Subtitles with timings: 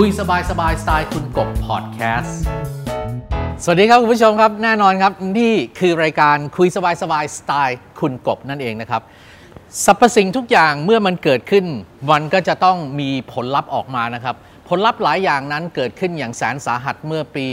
[0.00, 2.40] คุยสบายสบายสไตล์คุณกบพอดแคสต์
[3.64, 9.02] สวัสดีครับ คุณผู้ชมครับ แน่นอนครับ นี่คือรายการคุยสบายสบายสไตล์คุณกบนั่นเองนะครับ
[9.84, 11.64] สรรพสิ่งทุกอย่างเมื่อมันเกิดขึ้น
[12.10, 14.36] มันก็จะต้องมีผลลัพธ์ออกมานะครับ
[14.68, 17.46] ผลลัพธ์หลายอย่างนั้นเกิดขึ้นอย่างแสนสาหัสเมื่อปี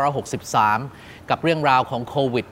[0.00, 2.46] 2563 กับเรื่องราวของโควิด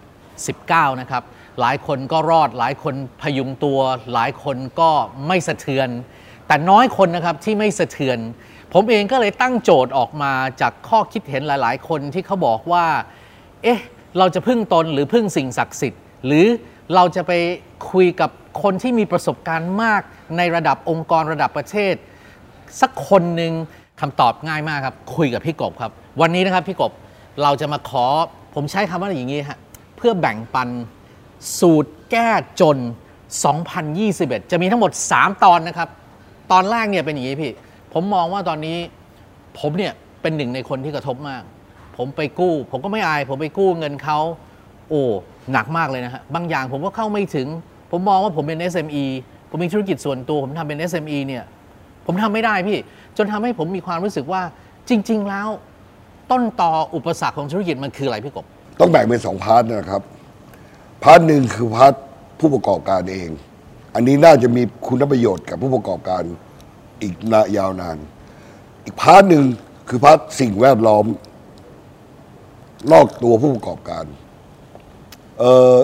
[0.47, 1.23] 19 นะครับ
[1.61, 3.81] หลายคนก็รอดหลายคนพยุงตัว
[4.13, 4.91] หลายคนก็
[5.27, 5.89] ไม่สะเทือน
[6.47, 8.19] แต่น้อยคนนะครับที่ไม่สะเทือน
[8.79, 12.87] ผมเองก็เลยตั้งโจทย์ออกมาจากข้อคิดเห็นหลาย ๆ คนที่เขาบอกว่า
[13.63, 13.81] เอ๊ะ
[14.19, 16.47] เราจะพึ่งตนหรือพึ่งสิ่งศักดิ์สิทธิ์ หรือ
[16.95, 17.33] เราจะไป
[17.93, 18.31] คุยกับ
[18.63, 20.03] คนที่มีประสบการณ์มาก
[20.37, 21.95] ในระดับองค์กรระดับประเทศ
[22.81, 23.53] สักคนหนึ่ง
[24.01, 26.93] คำตอบง่ายมากครับ คุยกับพี่กบครับ วันนี้นะครับพี่กบ
[27.43, 28.07] เราจะมาขอ
[28.55, 29.59] ผมใช้คำว่าอย่างนี้ฮะ
[29.97, 30.69] เพื่อแบ่งปัน
[31.59, 32.77] สูตรแก้จน
[33.65, 35.89] 2021 จะมีทั้งหมด 3 ตอนนะครับ
[36.53, 37.53] ตอนแรกเนี่ยเป็นอย่างนี้พี่
[37.99, 38.79] ผมมองว่าตอนนี้
[39.61, 41.43] ผมเนี่ยเป็นหนึ่งในคนที่กระทบมาก
[41.97, 44.19] ผมไปกู้ ผมก็ไม่อาย ผมไปกู้เงินเขา
[44.89, 45.03] โอ้
[45.53, 47.49] หนักมากเลยนะฮะบางอย่างผมก็เข้าไม่ถึง
[47.91, 49.05] ผมมองว่าผมเป็น SME
[49.51, 51.45] ผมมีธุรกิจส่วนตัว ผมทำเป็น SME เนี่ย
[52.07, 52.79] ผมทำไม่ได้พี่
[53.17, 54.43] จนทำให้ผมมีความรู้สึกว่า
[54.89, 55.49] จริง ๆ แล้ว
[56.31, 58.47] ต้นต่ออุปสรรคของธุรกิจมันคืออะไรพี่กบ
[58.81, 60.03] ต้องแบ่งเป็นสอง part นะครับ
[61.03, 61.93] part หนึ่งคือ part
[62.39, 63.31] ผู้ประกอบการเอง
[63.95, 66.23] อันนี้น่าจะมีคุณประโยชน์กับผู้ประกอบการ
[67.03, 67.99] อีกนานยาวนาน
[68.85, 69.45] อีก part หนึ่ง
[69.89, 71.07] คือ part สิ่งแวดล้อม
[72.93, 74.05] นอกตัวผู้ประกอบการ
[75.39, 75.77] เอ่อ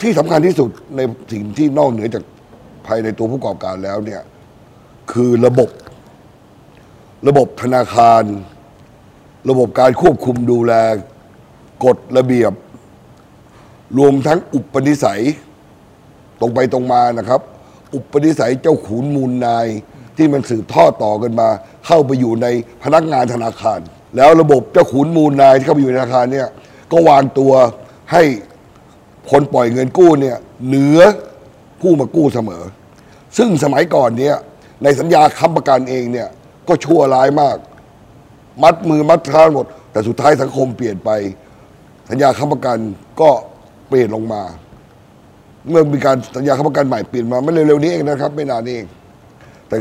[0.00, 1.00] ที่สำคัญที่สุดใน
[1.32, 2.24] สิ่งที่นอกเหนือจาก
[2.86, 4.22] ภายในตัวผู้ประกอบการแล้วเนี่ย
[5.12, 5.70] คือระบบ
[7.28, 8.22] ระบบธนาคาร
[9.50, 10.72] ระบบการควบคุมดูแล
[11.84, 12.52] กฎระเบียบ
[13.98, 15.22] รวมทั้งอุปนิสัย
[16.40, 17.40] ตรงไปตรงมานะครับ
[17.94, 19.66] อุปนิสัยเจ้าขุนมูลนาย
[20.16, 21.48] ที่มันสืบทอดต่อกันมา
[21.86, 22.46] เข้าไปอยู่ใน
[22.84, 23.80] พนักงานธนาคาร
[24.16, 26.48] แล้วระบบเจ้าขุนมูลนายที่เข้าไปอยู่ในธนาคารเนี่ย
[26.92, 27.52] ก็วางตัว
[28.12, 28.22] ให้
[29.30, 31.00] คนปล่อยเงินกู้เนี่ยเหนือ
[31.80, 32.62] ผู้มากู้เสมอ
[33.38, 34.36] ซึ่งสมัยก่อนเนี่ย
[34.82, 36.28] ในสัญญาค้ำประกันเองเนี่ย
[36.68, 37.56] ก็ชั่วร้ายมาก
[38.62, 41.10] มัดมือมัดเท้าหมด แต่สุดท้ายสังคมเปลี่ยนไป
[42.10, 42.78] สัญญาค้ำประกัน
[43.20, 43.30] ก็
[43.88, 44.42] เปลี่ยนลงมา
[45.70, 48.86] เมื่อมีการสัญญาค้ำประกันใหม่เปลี่ยนมาไม่เร็วๆนี้เองนะครับ ไม่นานนี้เอง
[49.68, 49.76] แต่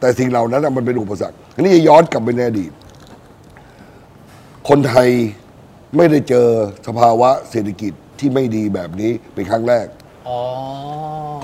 [0.00, 2.72] แต่สิ่งเหล่านั้นน่ะมันเป็นอุปสรรคอันนี้จะย้อนกลับไปในอดีต
[4.68, 5.08] คนไทย
[5.96, 6.46] ไม่ได้เจอ
[6.86, 9.86] สภาวะเศรษฐกิจที่ไม่ดีแบบนี้เป็นครั้งแรก
[10.28, 10.38] อ๋อ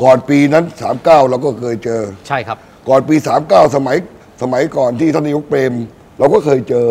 [0.03, 0.65] ก่อนปีนั้น
[0.97, 2.59] 39 เราก็เคยเจอ ใช่ครับ
[2.89, 3.97] ก่อนปี 39 สมัย
[4.43, 5.73] สมัยก่อนที่ท่านนายกเปรม
[6.19, 6.87] เราก็เคยเจอ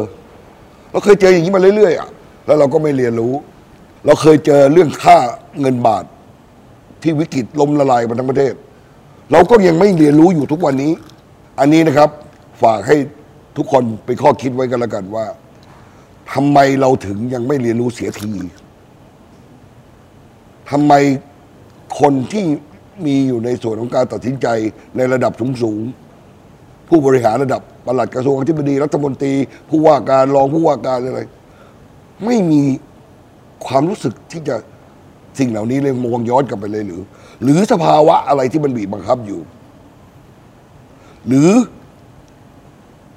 [0.91, 2.09] เราเคยเจออย่างนี้มาเรื่อยๆอะ
[2.45, 3.33] แล้วเราก็ไม่เรียนรู้
[4.05, 5.17] เราเคยเจอเรื่องค่า
[5.61, 6.03] เงินบาท
[7.01, 8.53] ที่วิกฤตล้มละลายมาทั้งประเทศ
[9.31, 10.91] เราก็ยังไม่เรียนรู้อยู่ทุกวันนี้
[11.59, 12.09] อันนี้นะครับ
[12.63, 12.97] ฝากให้
[13.57, 15.25] ทุกคนเป็นข้อคิดไว้กันแล้วกันว่า
[16.33, 18.31] ทำไมเราถึงยังไม่เรียนรู้เสียที
[20.71, 20.93] ทำไม
[21.99, 22.45] คนที่
[23.05, 24.47] มีอยู่ในส่วนของการตัดสินใจ
[24.97, 25.31] ในระดับ
[25.63, 29.33] สูงๆผู้บริหารระดับปลัดกระทรวงอธิบดีรัฐมนตรี
[29.69, 31.21] ผู้ว่าการรองผู้ว่าการอะไร
[32.25, 32.61] ไม่มี
[33.65, 34.55] ความรู้สึกที่จะ
[35.39, 37.01] สิ่งเหล่านี้เลยมองย้อนกลับไปเลยหรือ
[37.43, 39.39] หรือสภาวะอะไรที่มันบีบบังคับอยู่
[41.27, 41.49] หรือ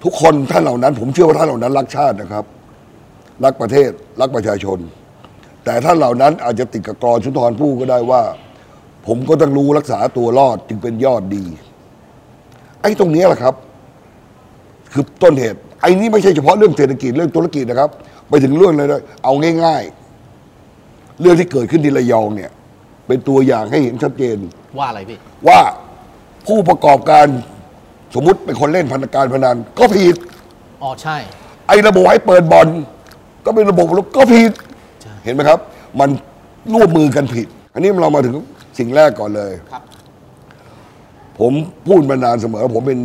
[0.02, 2.44] ทุกคนท่านเหล่านั้น ผมเชื่อว่าท่านเหล่านั้น รักชาตินะครับ
[3.44, 4.78] รักประเทศรักประชาชน
[5.64, 8.22] แต่ท่านเหล่านั้นอาจจะติดกับกรอนสุนทรภู่ก็ได้ว่า
[9.06, 11.44] ผมก็ต้องรู้รักษาตัวรอดจึงเป็นยอดดี
[12.82, 13.54] ไอ้ตรงเนี้ยแหละครับ
[14.92, 17.90] คือต้นเหตุ ไอ้นี่ไม่ใช่เฉพาะเรื่องเศรษฐกิจเรื่องธุรกิจนะครับ
[18.28, 19.32] ไปถึงเรื่องเลยนะเอา
[19.64, 19.82] ง่าย
[20.52, 22.50] ๆ เรื่องที่เกิดขึ้นที่ระยองเนี่ย
[23.06, 24.36] เป็นตัวอย่างให้เห็นชัดเจน
[24.78, 25.60] ว่าอะไรพี่ว่า
[26.46, 27.26] ผู้ประกอบการ
[28.14, 30.16] สมมุติเป็นคนเล่นพนักการพนันก็ผิด
[30.82, 31.16] อ๋อใช่
[31.68, 32.68] ไอ้ระบบให้เปิดบอล
[33.44, 33.86] ก็เป็นระบบ
[34.16, 34.52] ก็ผิด
[35.02, 35.58] ใช่ เห็นไหมครับ
[36.00, 36.10] มัน
[36.74, 38.34] ร่วมมือกันผิด อันนี้เรามาถึง
[38.78, 39.82] สิ่งแรกก่อนเลย ครับ
[41.38, 41.52] ผม
[41.88, 42.98] พูดมานานเสมอ ผมเป็น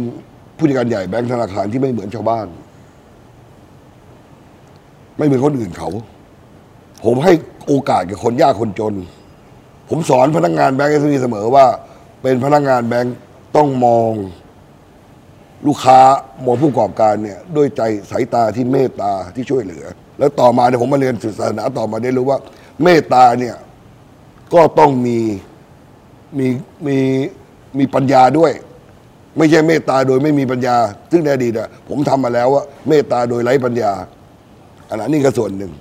[0.57, 2.47] ผู้จัดการใหญ่แบงก์ธนาคารที่ไม่เหมือนชาวบ้าน
[5.17, 5.89] ไม่เหมือนคนอื่นเขา
[7.05, 7.33] ผมให้
[7.67, 8.93] โอกาสกับคนยากคนจน
[9.89, 11.65] ผมสอนพนักงานแบงก์เอสเสมอว่า
[12.21, 13.15] เป็นพนักงานแบงก์
[13.55, 14.11] ต้องมอง
[15.67, 15.99] ลูกค้า
[16.45, 19.85] มองผู้ประกอบการเนี่ยด้วยใจสายตาที่เมตตาที่ช่วยเหลือ
[20.19, 22.39] แล้วต่อมาเนี่ยผมมาเรียนศาสนาต่อมาได้รู้ว่า
[22.83, 23.55] เมตตาเนี่ย
[24.53, 25.17] ก็ต้องมี
[26.37, 26.47] มี
[26.87, 26.97] มี
[27.77, 28.51] มีปัญญาด้วย
[29.37, 30.75] ไม่ใช่เมตตาโดยไม่มีปัญญา
[31.11, 33.91] ซึ่งในอดีตอะผมทำมาแล้วว่าเมตตาโดยไร้ปัญญา
[34.89, 35.71] อันนั้นนี่ก็ส่วนหนึ่ง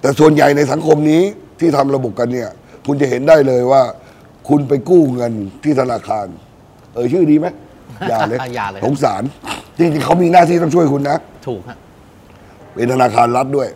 [0.00, 1.22] แต่ส่วนใหญ่ในสังคมนี้
[1.60, 2.50] ที่ทำระบบกันเนี่ย
[2.86, 3.82] คุณจะเห็นได้เลยว่า
[4.48, 5.32] คุณไปกู้เงิน
[5.62, 6.26] ที่ธนาคาร
[6.94, 7.46] เออชื่อดีไหม
[8.10, 9.22] ย่าเลยอย่าเลยสงสาร
[9.76, 11.16] จริงๆเขามีหน้าที่ต้องช่วยคุณนะ
[11.46, 11.76] ถูกฮะ
[12.74, 13.68] เป็นธนาคารรัฐด้วย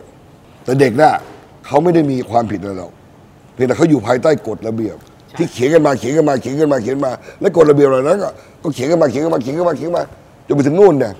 [0.63, 1.11] แต่เด็กน่ะ
[1.65, 2.91] เขาไม่ได้มีความผิดอะไรหรอก
[3.53, 4.97] เพียงแต่เขาอยู่ภายใต้กฎระเบียบ
[5.37, 7.11] ที่เขียนกันมาเขียนกันมาเขียนกันมาเขียนมา
[7.41, 8.29] แล้วกฎระเบียบเหล่านั้นก็
[8.63, 10.05] ก็เขียนกันมาเขียนกันมาเขียนกันมาเขียนกันมา
[10.47, 11.13] จนไปถึงนู่นเนี่ย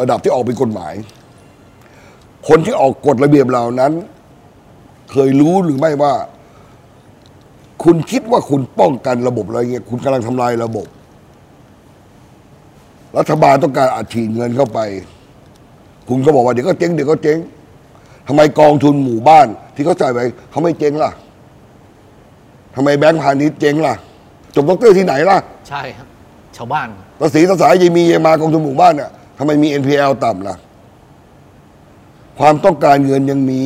[0.00, 0.94] ระดับที่ออกเป็นกฎหมาย
[2.48, 3.92] คนที่ออกกฎระเบียบเหล่านั้น
[5.10, 6.14] เคยรู้หรือไม่ว่า
[7.84, 10.86] คุณคิดว่าคุณป้องกันระบบอะไรเงี้ยคุณกำลังทำลายระบบ
[13.18, 14.78] รัฐบาลต้องการอัดฉีดเงินเข้าไป
[16.08, 17.38] คุณก็บอกว่าเดี๋ยวก็เจ๊งเดี๋ยวก็เจ๊ง
[18.28, 20.18] ทำไมกองทุนหมู่บ้าน ที่เขาจ่ายไป
[20.50, 21.10] เขาไม่เจ๊งล่ะ
[22.74, 23.94] ทำไมแบงก์พาณิชย์เจ๊งล่ะ
[24.54, 25.38] จบด็อกเตอร์ที่ไหนล่ะ
[25.68, 26.06] ใช่ครับ
[26.56, 26.88] ชาวบ้าน
[27.20, 30.56] ภาษีภาษายยังมียังมากองทุนหมู่บ้านเนี่ยทำไมมี NPL ต่ำล่ะ
[32.38, 33.62] ความต้องการเงินยังมี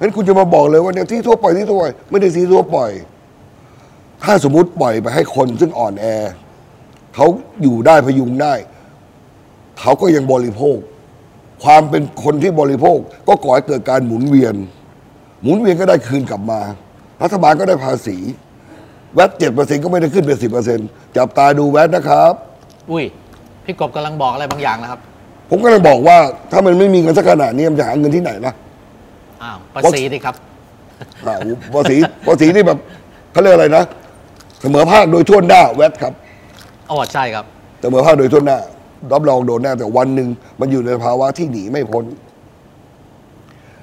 [0.00, 2.78] งั้นคุณจะมาบอกเลยว่าเนี่ยที่ทั่วไปที่ทั่วไปไม่ได้ที่ทั่วไป
[4.24, 6.06] ถ้าสมมุติปล่อยไปให้คนซึ่งอ่อนแอ
[7.14, 7.26] เขา
[7.62, 8.54] อยู่ได้พยุงได้
[9.80, 10.78] เขาก็ยังบริโภค
[11.62, 12.98] ความเป็นคนที่บริโภค
[13.28, 14.54] ก็ก่อให้เกิดการหมุนเวียน
[15.42, 16.60] หมุนเวียนก็ได้คืนกลับมา
[17.22, 18.16] รัฐบาลก็ได้ภาษี
[19.14, 20.78] แวดเจ็ดเปอร์เซ็นก็ไม่ได้ขึ้นเป็นสิบเปอร์เซ็น
[21.16, 22.32] จับตาดูแวดนะครับ
[22.90, 23.04] อุ้ย
[23.64, 25.00] พี่กบกำลังบอกอะไรบางอย่างนะครับ
[25.50, 26.16] ผมก็เลยบอกว่า
[26.52, 28.52] ถ้ามันไม่มีเงินสักขนาดนี้มันจะหาเงินที่ไหนล่ะ
[29.42, 30.34] อ้าวภาษีดิครับ
[31.26, 31.36] อ่า
[31.74, 31.96] ภาษี
[32.26, 32.78] ภาษีนี่แบบ
[33.32, 33.84] เขาเรียกอะไรนะ
[34.60, 36.12] เสมอภาคโดยทั่วหน้าแวดครับ
[36.90, 37.44] อ๋อใช่ครับ
[37.78, 38.58] แต่เสมอภาคโดยทั่วหน้า
[39.12, 40.28] รับรองโดนแน่แต่วันหนึ่ง
[40.60, 42.04] มันอยู่ในภาวะที่หนีไม่พ้น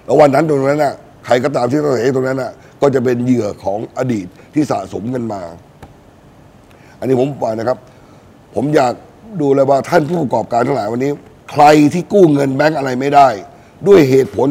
[0.04, 0.94] แล้ววันนั้นตรงนั้นน่ะ
[1.25, 2.51] ใครก็ตามที่ต้องเสียตรงนั้นน่ะ
[2.81, 5.42] ก็จะเป็นเหยื่อของอดีตที่สะสมกันมา
[7.00, 7.77] อันนี้ผมบอกนะครับ
[8.56, 8.94] ผมอยาก
[9.42, 11.12] ดูเลยว่าท่านผู้ประกอบการทั้งหลายวันนี้
[11.51, 11.63] ใคร
[11.94, 13.27] ที่กู้เงินแบงก์อะไรไม่ได้
[13.88, 14.50] ด้วยเหตุผล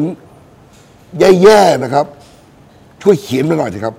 [1.19, 2.05] แย่ๆนะครับ
[3.01, 3.95] ช่วยเขียนมาหน่อยสิครับ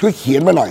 [0.00, 0.70] ช่วยเขียนมาหน่อย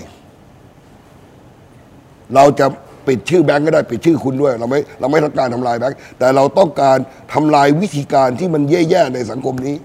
[2.36, 2.66] เราจะ
[3.08, 6.98] ปิดชื่อแบงก์ก็ได้ปิดชื่อคุณด้วย เราไม่เราไม่ต้องการทำลายแบงก์แต่เราต้องการ
[7.34, 9.76] ทำลายวิธีการที่มันแย่ๆในสังคมนี้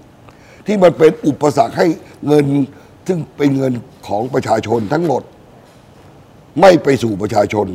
[0.67, 1.87] ที่มันเป็นอุปสรรคให้
[2.27, 2.45] เงิน
[3.07, 3.73] ซึ่งเป็นเงิน
[4.07, 5.21] ของประชาชนทั้งหมด
[6.61, 7.67] ไม่ไปสู่ประชาชน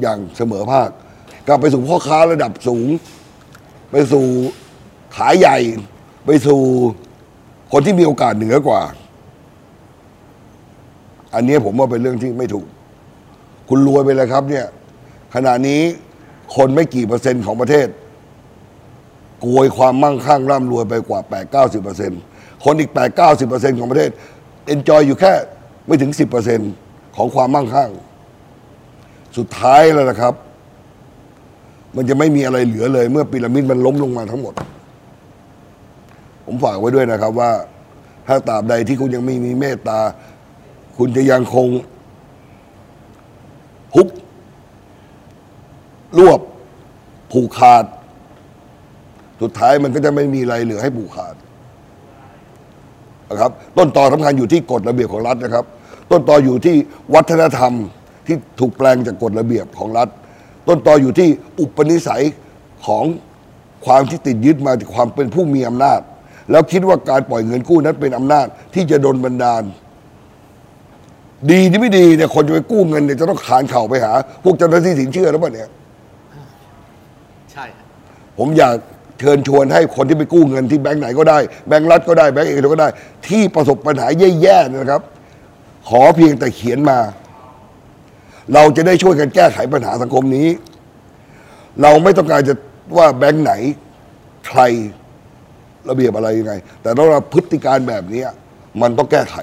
[0.00, 0.88] อย่างเสมอภาค
[1.46, 2.88] กลับไปสู่พ่อค้าระดับสูง
[3.90, 4.26] ไปสู่
[5.16, 5.58] ขายใหญ่
[6.26, 6.60] ไปสู่
[7.72, 8.82] คนที่มีโอกาสเหนือกว่า
[11.34, 12.66] อันนี้ผมว่าเป็นเรื่องที่ไม่ถูก
[13.74, 14.66] คุณรวยไปเลยครับเนี่ย
[15.34, 15.80] ขณะนี้
[16.56, 17.86] คนไม่กี่เปอร์เซ็นต์ของประเทศ
[19.40, 22.20] โกยความมั่งคั่งร่ำรวยไปกว่า 8 9 0เปอร์เซ็นต์
[22.64, 24.10] คนอีก 8 9 0เปอร์เซ็นต์ของประเทศ
[24.66, 25.32] เอนจอยอยู่แค่
[25.86, 26.72] ไม่ถึง 10เปอร์เซ็นต์
[27.16, 27.90] ของความมั่งคั่ง
[29.36, 30.34] สุดท้ายแล้วนะครับ
[31.96, 34.54] มันจะไม่มีอะไรเหลือเลย เมื่อพีระมิดมันล้มลงมาทั้งหมด
[36.46, 37.50] ผมฝากไว้ด้วยนะครับว่า
[38.26, 40.00] ถ้าตราบใดที่คุณยังไม่มีเมตตา
[40.96, 41.68] คุณจะยังคง
[43.94, 44.08] ฮุบ
[46.18, 46.40] รวบ
[47.32, 47.84] ผูกขาด
[49.40, 51.34] สุดท้ายมันก็จะไม่มีอะไรเหลือให้ผูกขาด
[53.30, 55.64] นะครับ ต้นตอสำคัญอยู่ที่กฎระเบียบของรัฐนะครับ
[56.10, 56.76] ต้นตออยู่ที่
[57.14, 57.72] วัฒนธรรม
[58.26, 60.08] ที่ถูกแปลงจากกฎระเบียบของรัฐ
[60.68, 61.28] ต้นตออยู่ที่
[61.60, 62.24] อุปนิสัย
[62.86, 63.04] ของ
[63.86, 66.00] ความที่ติดยึดมาจากความเป็นผู้มีอำนาจ
[66.50, 69.62] แล้วคิดว่าการปล่อยเงินกู้นั้นเป็นอำนาจที่จะดลบันดาล
[71.50, 74.12] ดีที่ไม่ดีเนี่ยคนจะไปกู้เงินเนี่ยจะต้องขานเข่าไปหา
[74.44, 75.68] พวกเจ้าหน้าที่สินเชื่อแล้วป่ะเนี่ย
[77.52, 77.86] ใช่ครับ
[78.38, 78.74] ผมอยาก
[79.20, 82.90] เชิญชวนให้คนที่ไปกู้เงินที่แบงก์ไหนก็ได้แบงก์รัฐก็ได้แบงก์เอกชนก็ได้
[83.28, 84.06] ที่ประสบปัญหา
[84.42, 85.02] แย่ๆเนยนะครับ
[85.88, 86.98] ขอเพียงแต่เขียนมา
[88.54, 90.48] เราจะได้ช่วยกันแก้ไขปัญหาสังคมนี้
[91.82, 92.54] เราไม่ต้องการจะ
[92.96, 93.52] ว่าแบงก์ไหน
[94.48, 94.60] ใคร
[95.88, 98.22] ระเบียบอะไรยังไง แต่ต้องรับพฤติการแบบนี้
[98.80, 99.36] มันต้องแก้ไข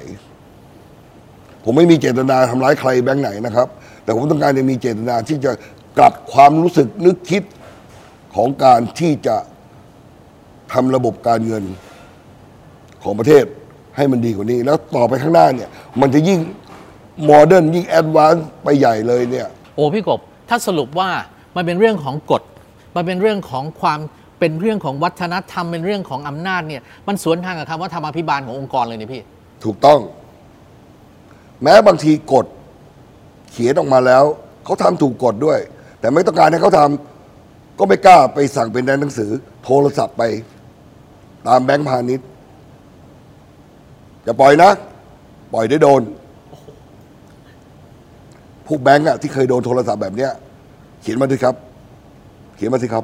[1.72, 3.68] ผมไม่มีเจตนาทำร้ายใครแบงก์ไหนนะครับ
[4.04, 5.52] แต่ผมต้องการจะมีเจตนาที่จะ
[5.98, 7.44] กลับความรู้สึกนึกคิด
[8.36, 9.36] ของการที่จะ
[10.74, 11.64] ทำระบบการเงิน
[13.04, 13.44] ของประเทศ
[13.98, 15.70] ให้มันดีกว่านี้ แล้วต่อไปข้างหน้าเนี่ย
[16.02, 16.40] มันจะยิ่ง
[17.26, 21.10] modern ยิ่ง advance ไปใหญ่เลยเนี่ย โอ้พี่กบ ถ้าสรุปว่า
[21.56, 22.44] มันเป็นเรื่องของกฎ
[22.96, 24.00] มันเป็นเรื่องของความ
[24.40, 29.24] เป็นเรื่องของวัฒนธรรมเป็นเรื่องของอำนาจเนี่ย มันสวนทางกับคำว่าธรรมาภิบาลขององค์กรเลยนี่พี่
[29.66, 30.00] ถูกต้อง
[31.64, 32.46] แม้บางทีกฎ
[33.52, 34.24] เขียนออกมาแล้ว
[34.66, 35.60] เขาทำถูกกฎด้วย
[36.00, 39.32] แต่ไม่ต้องการให้เขาทำก็ไม่กล้าไปสั่งเป็นในหนังสือ
[39.64, 40.24] โทรศัพท์ไป
[41.48, 42.28] ตามแบงค์พาณิชย์
[44.24, 44.72] อย่าปล่อยนะ
[45.54, 46.02] ปล่อยได้โดน
[48.68, 50.32] พวกแบงค์อะที่เคยโดนโทรศัพท์แบบเนี้ย
[51.02, 51.56] เขียนมาสิครับ
[52.56, 53.04] เขียนมาสิครับ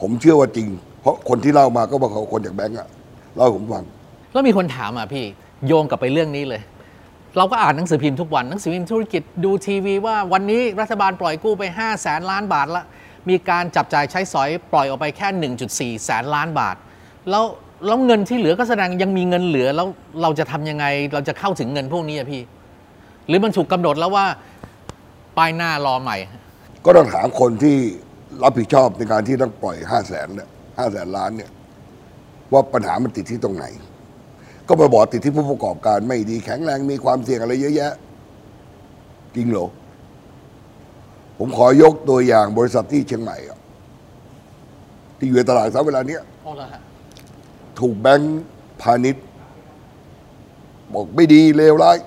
[0.00, 0.68] ผมเชื่อว่าจริง
[1.00, 2.88] เพราะคนที่เล่ามาก็บอกเขาคนจากแบงค์อะ
[3.36, 3.84] เล่าให้ผมฟัง
[4.32, 5.24] แล้วมีคนถามอะพี่
[5.66, 6.62] โยงกลับไปเรื่องนี้เลย
[7.36, 12.84] เราก็อ่านหนังสือพิมพ์ทุกวันหนังสือพิมพ์ธุรกิจดูทีวีว่าวันนี้รัฐบาลปล่อยกู้ไป 5 0 0แสนล้านบาทละ
[13.28, 15.28] มีการจับจ่ายใช้สอยปล่อยออกไปแค่
[15.98, 16.76] 1.4 แสนล้านบาท
[17.30, 17.44] แล้ว
[17.86, 19.86] แล้วเงินที่เหลือก็แสดงยังมีเงินเหลือแล้ว
[20.22, 22.42] เราจะทำยังไงเราจะเข้าถึงเงินพวกนี้อะพี่
[23.28, 24.26] หรือมันถูกกำหนดแล้วว่า
[25.36, 26.16] ป้ายหน้ารอใหม่
[26.84, 27.76] ก็ต้องถามคนที่
[28.42, 30.48] รับผิดชอบในการที่ต้องปล่อยห้าแสนเนี่ย
[30.78, 31.50] ห้าแสนล้านเนี่ย
[32.52, 33.64] ว่าปัญหามันติดที่ตรงไหน
[34.68, 37.92] ก็ไปบอกติดที่ผู้ประกอบการไม่ดีแข็งแรงมีความเสี่ยงอะไรเยอะแยะ
[39.34, 39.66] จริงเหรอ
[41.38, 43.58] ผมขอยกตัวอย่างบริษัทที่เชียงใหม่อะ
[45.18, 46.80] ที่อยู่ในตลาดซับเวลาเนี้ยโอ้ละฮะ
[47.78, 48.42] ถูกแบงค์
[48.82, 49.24] พาณิชย์
[50.92, 51.98] บอกไม่ดีเลวร้าย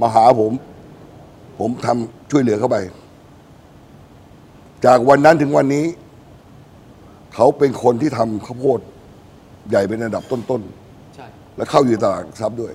[0.00, 0.52] มาหาผม
[1.58, 2.76] ผมทำช่วยเหลือเข้าไป
[4.86, 5.86] จากวันนั้นถึงวันนี้
[7.34, 8.80] เขาเป็นคนที่ทำข้าวโพด
[9.70, 10.62] ใหญ่เป็นอันดับต้น
[11.16, 12.72] ใช่ๆและเข้าอยู่ในตลาดหลักทรัพย์ด้วย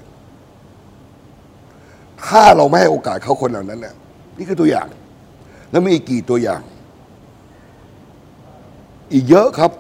[2.28, 3.96] ถ้าเราไม่ให้โอกาสเขาคนเหล่านั้นเนี่ย
[4.38, 4.88] นี่คือตัวอย่าง
[5.72, 6.62] แล้วมีอีกกี่ตัวอย่าง
[9.14, 9.72] อีกเยอะครับ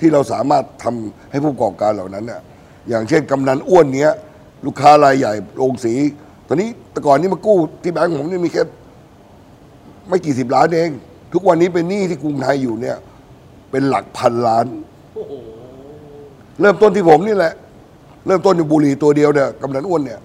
[0.00, 2.40] ที่เราสามารถทำให้ผู้ประกอบการเหล่านั้นเนี่ย
[2.88, 4.10] อย่างเช่นกำนันอ้วนเนี้ย
[4.66, 5.94] ลูกค้ารายใหญ่โรงสี
[6.48, 8.62] ตอนนี้แต่ก่อนนี้มากู้ที่แบงก์ผมนี่มีแค่
[10.08, 10.90] ไม่กี่สิบล้านเอง
[11.32, 12.96] ทุกวันนี้เป็นหนี้ที่กรุงไทยอยู่เนี่ย
[13.70, 14.66] เป็นหลักพันล้าน
[15.14, 15.32] โอ้โห
[16.60, 17.52] เริ่มต้นที่ผมนี่แหละ
[18.26, 20.20] เริ่มต้นอยู่บุรีตัวเดียวเนี่ยกำนันอ้วนเนี่ย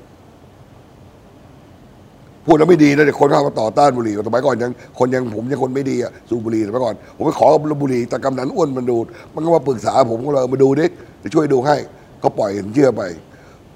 [2.45, 7.47] พูดแล้วไม่ดีนะเด็กคนเข้ามาต่อต้านบุหรี่สมัยก่อนยังคนยังผมยังคนไม่ดีอะสูบบุหรี่สมัยก่อน ผมไปขอ
[7.81, 10.85] บุหรี่แต่กำนันอ้วนมันดูด มันก็มาปรึกษาผมก็เลยมาดูดิ
[11.23, 11.75] จะช่วยดูให้
[12.23, 13.01] ก็ปล่อยเชื่อไป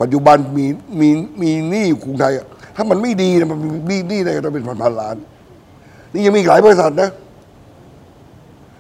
[0.02, 0.66] ปัจจุบันมี
[1.00, 1.10] มี
[1.42, 2.46] มีหนี้อยู่กรุงไทยอะ
[2.76, 5.16] ถ้ามันไม่ดีนะมันมีหนี้ได้ต้องเป็นพันพันล้าน
[6.14, 7.10] นี่ยังมีหลายบริษัทนะ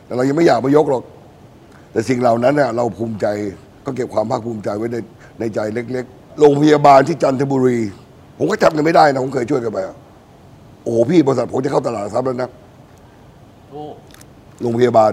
[0.06, 1.04] แต่เรายังไม่อยากมายกหรอก
[1.94, 3.26] แต่สิ่งเหล่านั้นน่ะเราภูมิใจ
[3.86, 4.98] ก็เก็บความภาคภูมิใจไว้ใน
[5.40, 7.80] ในใจเล็กๆ โรงพยาบาลที่จันทบุรี
[8.38, 9.96] ผมก็จำกันไม่ได้นะ ผมเคยช่วยกันไปอะ
[10.84, 12.50] โอ้โหพี่บริษัทผมจะเข้าตลาดหลักทรัพย์แล้วนะ
[13.70, 13.82] โอ้
[14.62, 15.12] โรงพยาบาล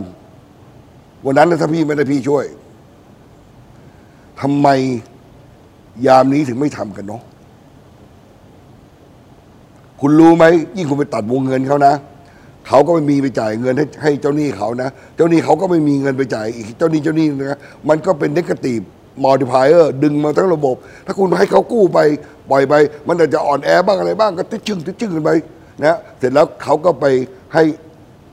[1.26, 2.44] วันนั้นนะถ้าพี่ไม่ได้พี่ช่วย
[4.40, 4.68] ทำไม
[6.06, 7.22] ยามนี้ถึงไม่ทำกันเนาะ
[10.00, 10.44] คุณรู้ไหม
[10.76, 11.94] ยิ่งคุณไปตัดวงเงินเขานะ
[12.70, 17.58] เขาก็ไม่มีไปจ่ายเงินให้ให้เจ้าหนี้เขานะ เจ้าหนี้เขาก็ไม่มีเงินไปจ่ายอีกเจ้าหนี้เจ้าหนี้นะ
[17.88, 18.80] มันก็เป็นเนกาทีฟ
[19.22, 21.98] มอ l ติพายเออร์ดึงมาทั้งระบบ ถ้าคุณให้เขากู้ไป
[22.50, 22.74] ปล่อยไป
[23.08, 25.30] มันอาจจะอ่อนแอบ้างอะไรบ้างก็ติดจึงติดจึงกันไป
[25.84, 27.04] นะเสร็จแล้วเขาก็ไป
[27.54, 27.62] ให้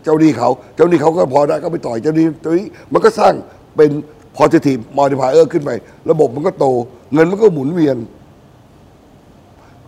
[0.04, 3.34] เจ้าหนี้เขา เจ้าหนี้เขาก็พอได้ก็ไปต่อยเจ้าหนี้เจ้าหนี้มันก็สร้าง
[3.78, 3.92] เป็น
[4.38, 5.72] positive multiplier ขึ้นไป
[6.10, 6.66] ระบบมันก็โต
[7.14, 7.98] เงินมันก็หมุนเวียน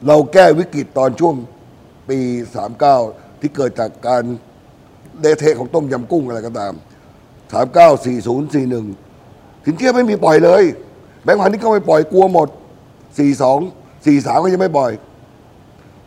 [0.08, 1.36] เราแก้วิกฤตตอนช่วง
[2.10, 2.20] ปี
[2.77, 4.24] 39 ที่เกิดจากการ
[5.22, 6.74] เดเทของต้มยำกุ้งอะไรก็ตาม
[7.53, 10.63] 39 40 41สินเชื่อไม่มีปล่อยเลย
[11.24, 12.50] แบงก์พาณิชย์ก็ไม่ปล่อยกลัวหมด
[13.27, 14.91] 42 43 ก็ยังไม่ปล่อย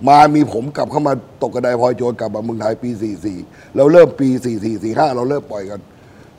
[0.09, 1.13] มามีผมกลับเข้ามา
[1.43, 2.91] ตกกระไดพลอยโจรกลับมาเมืองไทยปี
[3.35, 4.29] 44 เราเริ่มปี
[4.61, 5.81] 44 45 เราเริ่มปล่อยกัน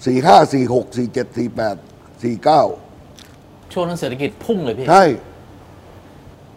[0.05, 1.75] 45 46 47 48
[2.23, 5.03] 49 ช่วงนั้นเศรษฐกิจพุ่งเลยพี่ ใช่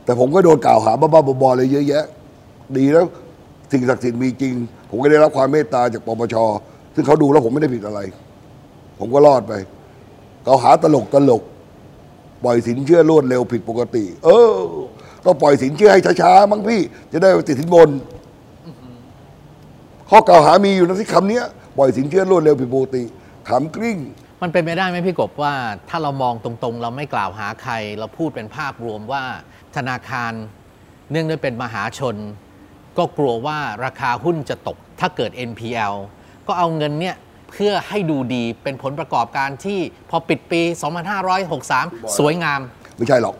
[0.05, 2.05] แต่ผมก็โดนกล่าวหาบ้าๆบอๆอะไรเยอะแยะ
[2.77, 3.07] ดีแล้ว
[3.71, 4.55] สิ่งศักดิ์สิทธิ์มีจริง
[4.91, 6.37] ผมก็ได้รับความเมตตาจากปปช
[6.95, 8.01] ซึ่งเขาดูแล้วผมไม่ได้ผิดอะไร
[8.99, 9.53] ผมก็รอดไป
[10.47, 11.43] กล่าวหาตลกตลก
[12.45, 14.51] ปล่อยสินเชื่อรวดเร็วผิดปกติ เออ
[15.25, 16.81] ต้องปล่อยสินเชื่อให้ช้าๆมั้งพี่
[17.13, 17.91] จะได้ติดสินบน
[20.11, 21.41] ข้อกล่าวหามีอยู่นะที่คำนี้
[21.77, 23.03] ปล่อยสินเชื่อรวดเร็วผิดปกติ
[23.49, 23.99] ขำกริ้ง
[24.43, 25.55] มันเป็นไปได้ไหมพี่กบว่า
[25.89, 29.23] ถ้าเรามองตรงๆ เราไม่กล่าวหาใคร เราพูดเป็นภาพรวมว่า
[29.77, 30.33] ธนาคาร
[31.11, 32.17] เนื่องด้วยเป็นมหาชน
[32.99, 35.95] ก็กลัวว่าราคาหุ้นจะตก ถ้าเกิด NPL
[36.47, 37.17] ก็เอาเงินเนี่ย
[37.51, 39.79] เพื่อให้ดูดีเป็นผลประกอบการที่
[40.11, 40.61] พอปิดปี
[41.41, 42.61] 2563 สวยงาม
[42.97, 43.35] ไม่ใช่หรอก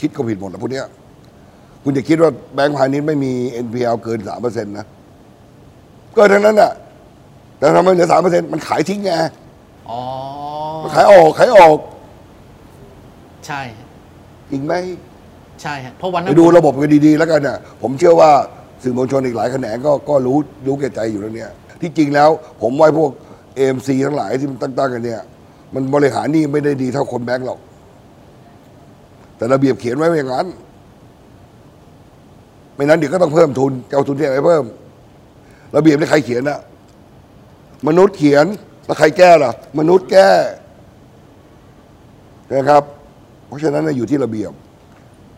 [0.00, 0.86] คิดก็ผิดหมดนะพวกเนี้ย
[1.84, 3.32] คุณจะคิดว่าแบงก์พาณิชย์ไม่มี
[3.66, 4.86] NPL เกินสามเปอร์เซ็นต์นะ
[6.14, 6.72] เกินทั้งนั้นน่ะ
[7.58, 9.12] แต่ทำไมเหลือสามเปอร์เซ็นต์มันขายทิ้งไง
[9.90, 10.00] อ๋อ
[10.82, 11.76] มันขายออกขายออก
[13.46, 13.60] ใช่
[14.50, 14.74] จริงไหม
[15.62, 18.30] ใช่ฮะเพราะวันนั้ไปนดูระบบกันดีๆแล้วกันน่ะ ผมเชื่อว่า
[18.82, 22.28] สื่อมวลชนอีกหลายแขนงก็ก็รู้รู้แก่ใจอยู่แล้วเนี่ย ที่จริงแล้ว
[22.62, 23.10] ผมว่าพวก
[23.58, 25.20] AMC ทั้งหลายที่มันตั้งๆกันเนี่ย
[25.74, 27.58] มันบริหารหนี่ไม่ได้ดีเท่าคนแบงก์หรอก
[29.36, 30.46] แต่ระเบียบเขียนไว้อย่างนั้น
[32.74, 34.64] ไม่นั้นเดี๋ยวก็ต้องเพิ่มทุนจะเอาทุนที่ไหนเพิ่ม
[35.76, 36.60] ระเบียบนี่ใครเขียนอะ
[37.88, 38.46] มนุษย์เขียน
[38.86, 40.28] แล้วใครแก้ล่ะ มนุษย์แก้
[42.54, 42.82] นะครับ
[43.46, 44.52] เพราะฉะนั้นอยู่ที่ระเบียบ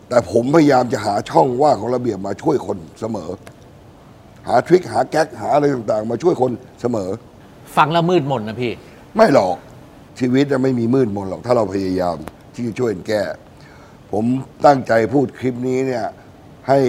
[0.09, 3.29] แต่ผมพยายามจะหาช่องว่างของระเบียบมาช่วยคนเสมอ
[4.47, 7.09] หาทริคหาแก๊กหาอะไรต่างๆ มาช่วยคนเสมอ
[7.77, 8.71] ฟังแล้วมืดมนนะพี่
[9.15, 9.55] ไม่หรอก
[10.19, 12.17] ชีวิตจะไม่มีมืดมนหรอกถ้าเราพยายาม
[12.53, 13.21] ที่จะช่วยกันแก้
[14.11, 14.25] ผผม
[14.65, 16.05] ตั้งใจพูดคลิปนี้เนี่ย
[16.69, 16.79] ให้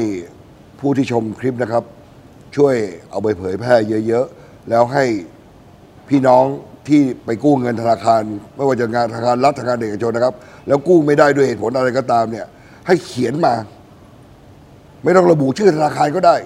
[0.80, 1.84] ผู้ที่ชมคลิปนะครับ
[2.56, 2.74] ช่วย
[3.10, 3.74] เอาไปเผยแพร่
[4.06, 5.04] เยอะๆ แล้วให้
[6.08, 6.44] พี่น้อง
[6.88, 8.22] ที่ไปกู้เงินธนาคาร
[8.56, 10.34] ไม่ว่าจะงานธนาคารรัฐธนาคารเอกชนนะครับ
[10.66, 12.46] แล้วกู้ไม่ได้ด้วยเหตุผลอะไรก็ตามเนี่ย
[12.86, 13.54] ให้เขียนมา
[15.02, 16.36] ไม่ต้องระบุชื่อธนาคารก็ได้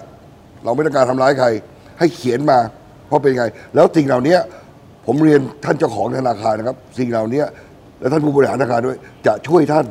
[0.63, 1.47] เราไม่ต้องการทำร้ายใคร
[1.99, 2.59] ให้เขียนมา
[3.07, 3.45] เพราะเป็นไง
[3.75, 4.37] แล้วสิ่งเหล่านี้
[5.05, 7.43] ผมเรียนท่านเจ้าของธนาคารนะครับ สิ่งเหล่านี้
[7.99, 9.85] และท่านผู้บริหารธนาคารด้วย จะช่วยท่าน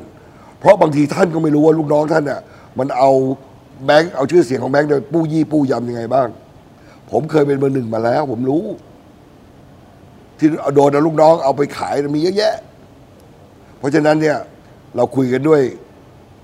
[0.60, 2.40] เพราะบางทีท่านก็ไม่รู้ว่าลูกน้องท่านเนี่ย
[2.78, 3.10] มันเอา
[3.84, 6.28] แบงค์เอาชื่อเสียงของแบงค์โดยปู้ยี่ปู้ยำยังไงบ้าง
[7.10, 8.64] ผมเคยเป็นเบอร์หนึ่งมาแล้ว ผมรู้
[10.38, 12.54] ที่โดนลูกน้องเอาไปขายมีเยอะแยะ
[13.78, 14.36] เพราะฉะนั้นเนี่ย
[14.96, 15.60] เราคุยกันด้วย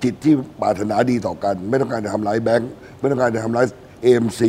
[0.03, 3.67] จิตที่ปรารถนาดีต่อกัน ไม่ต้องการจะทำร้ายแบงค์ไม่ต้องการจะทำร้าย
[4.05, 4.43] AMC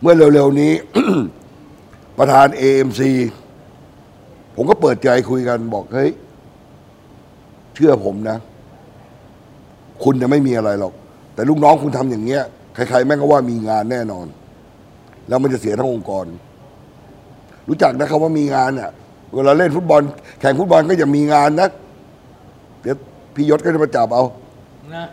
[0.00, 0.72] เมื่อเร็วๆนี้
[2.18, 3.02] ประธาน AMC
[4.54, 6.10] ผมก็เปิดใจคุยกันบอกเฮ้ย
[7.74, 8.38] เชื่อผมนะ
[10.04, 10.92] คุณจะไม่มีอะไรหรอก
[11.34, 12.42] แต่ลูกน้องคุณทำอย่างเงี้ย
[12.74, 14.26] ใครๆแม่งก็ว่ามีงานแน่นอน
[15.28, 16.26] แล้วมันจะเสียทั้งองค์กร
[17.68, 18.90] รู้จักนะครับว่ามีงานเนี่ย
[19.34, 20.02] เวลาเล่นฟุตบอล
[20.40, 21.87] แข่งฟุตบอลก็จะมีงานนะเดี๋ยว
[23.38, 24.24] พี่ยศก็จะมาจับเอา
[24.94, 25.06] นะ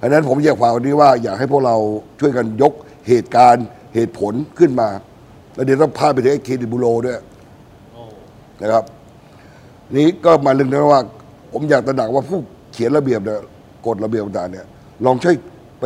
[0.00, 1.76] อันนั้นผมอยากฝากวันนี้ว่าอยากให้พวกเรา
[2.20, 2.72] ช่วยกันยก
[3.08, 4.88] เหตุการณ์เหตุผลขึ้นมา
[5.54, 7.18] แล้วเดี๋ยวต้องพาไปถึงไอ้เครดิตบูโรด้วย
[7.92, 8.02] โอ้
[8.62, 8.84] นะครับ
[9.96, 11.02] นี้ก็มาเรื่องนั้นว่า
[11.52, 12.40] ผมอยากตระหนักว่าผู้
[12.72, 13.40] เขียนระเบียบเนี่ย
[13.86, 14.66] กฎระเบียบต่างๆเนี่ย
[15.04, 15.34] ลองช่วย
[15.80, 15.84] ไป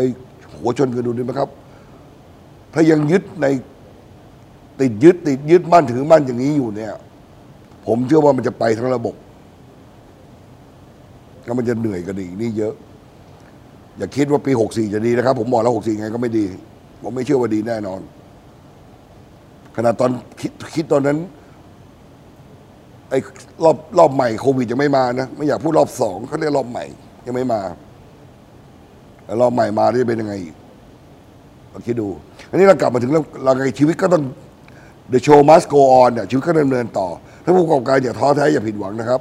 [0.59, 1.49] หัวชนกันดูดีไหมครับ
[2.75, 3.47] ถ้ายังยึดใน
[4.81, 6.93] ติดยึดติดยึดมั่นถือมั่นอย่างนี้อยู่เนี่ย
[7.87, 9.15] ผมเชื่อว่ามันจะไปทั้งระบบ
[11.47, 12.75] แล้วมันจะเหนื่อยกันอีกนี่เยอะ
[13.99, 16.47] อย่าคิดว่าปี 64 จะดีนะครับ ผมบอกแล้ว 64 ไงก็ไม่ดี
[17.03, 18.01] ผมไม่เชื่อว่าดีแน่นอน
[19.77, 20.11] ขณะตอน
[20.41, 21.19] คิดคิดตอนนั้น
[23.11, 23.19] ไอ้
[23.65, 26.85] รอบรอบใหม่โควิดยังไม่มานะ ไม่อยากพูดรอบสองเขาเรียกรอบใหม่
[27.27, 27.61] ยังไม่มา
[29.25, 30.55] แล้วรอบใหม่มาจะเป็นยังไงอีก
[31.71, 32.09] เราคิดดู
[32.51, 34.23] อันนี้เรากลับมาถึงเรื่องเราไงชีวิตก็ต้อง
[35.13, 37.09] the show must go on เนี่ยชีวิตก็ดำเนินต่อ
[37.45, 39.21] ถ้าผู้ประกอบการอย่าท้อแท้อย่าผิดหวังนะครับ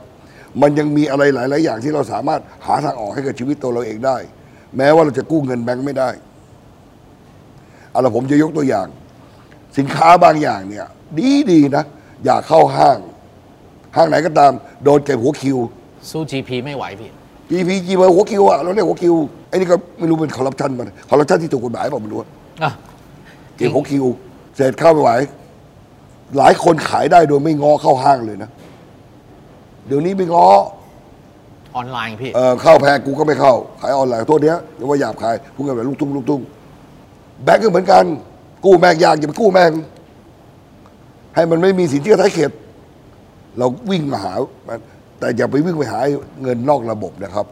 [0.62, 4.18] มันยังมีอะไรหลาย ๆ อย่างที่เราสามารถหาทางออกให้กับชีวิตตัวเราเองได้
[4.78, 6.10] แม้ว่าเราจะกู้เงินแบงก์ไม่ได้
[7.92, 8.88] เอาละผมจะยกตัวอย่าง
[9.78, 10.86] สินค้าบางอย่างเนี่ย
[11.20, 11.84] ดีดีๆนะ
[12.26, 12.98] อย่าเข้าห้าง
[13.96, 14.52] ห้างไหนก็ตาม
[14.84, 15.58] โดนเก็บหัวคิว
[16.10, 17.12] สู้ GP ไม่ไหวพี่
[17.50, 19.16] GPG มาหัวคิวอะเราเรียกหัวคิว
[19.50, 22.30] ไอ้นี่ก็ไม่รู้เป็นคอร์รัปชันมันคอร์รัปชันที่ถูกกฎหมายเปล่าไม่รู้อะ
[22.64, 22.72] อะ
[23.56, 24.06] เก็บหัวคิว
[24.56, 25.12] เสร็จเข้าไม่ไหว
[26.38, 28.50] หลายคนขายได้โดยไม่ง้อเข้าห้างเลยนะ
[29.88, 30.48] เดี๋ยวนี้ไม่ง้อ
[31.76, 36.42] ออนไลน์พี่ เออเข้าแพงกูก็ไม่เข้า ขายออนไลน์ตัวเนี้ยยังว่าหยาบขายพูดกันแบบลูกทุ่งลูกทุ่ง
[37.44, 38.04] แบงก์ก็เหมือนกัน
[38.66, 39.72] กู้แม่งยากอย่าไปกู้แม่ง
[41.36, 42.52] ให้มันไม่มีสินเชื่อท้ายเขต
[43.58, 44.34] เราวิ่งมาหา
[45.20, 46.00] แต่อย่าไปวิ่งไปหา
[46.42, 47.46] เงินนอกระบบนะครับ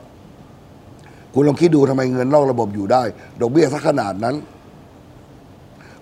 [1.34, 3.04] คุณลองคิดดูทำไมเงินนอกระบบอยู่ได้
[3.42, 4.36] ดอกเบี้ยสักขนาดนั้น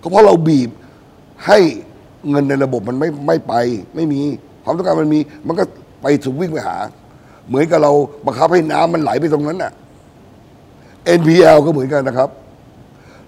[0.02, 0.70] ก็เพราะเราบีบ
[1.46, 1.58] ให้
[2.30, 3.54] เงินในระบบมันไม่ไม่ไป
[3.94, 4.20] ไม่มี
[4.64, 5.64] ความต้องการมันมี มันก็
[6.02, 6.76] ไปสุวิ่งไปหา
[7.48, 7.92] เหมือนกับเรา
[8.26, 9.72] บังคับให้น้ำมันไหลไปตรงนั้นน่ะ
[11.18, 12.28] NPL ก็เหมือนกันนะครับ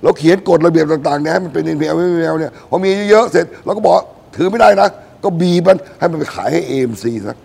[0.02, 3.94] เราเขียนกฎระเบียบต่างๆเนี่ยให้มันเป็น NPL ไม่ NPL เนี่ยพอมีเยอะๆเสร็จเราก็บอก
[4.36, 4.88] ถือไม่ได้นะ
[5.24, 7.36] ก็บีมันให้มันไปขายให้ AMC ซะ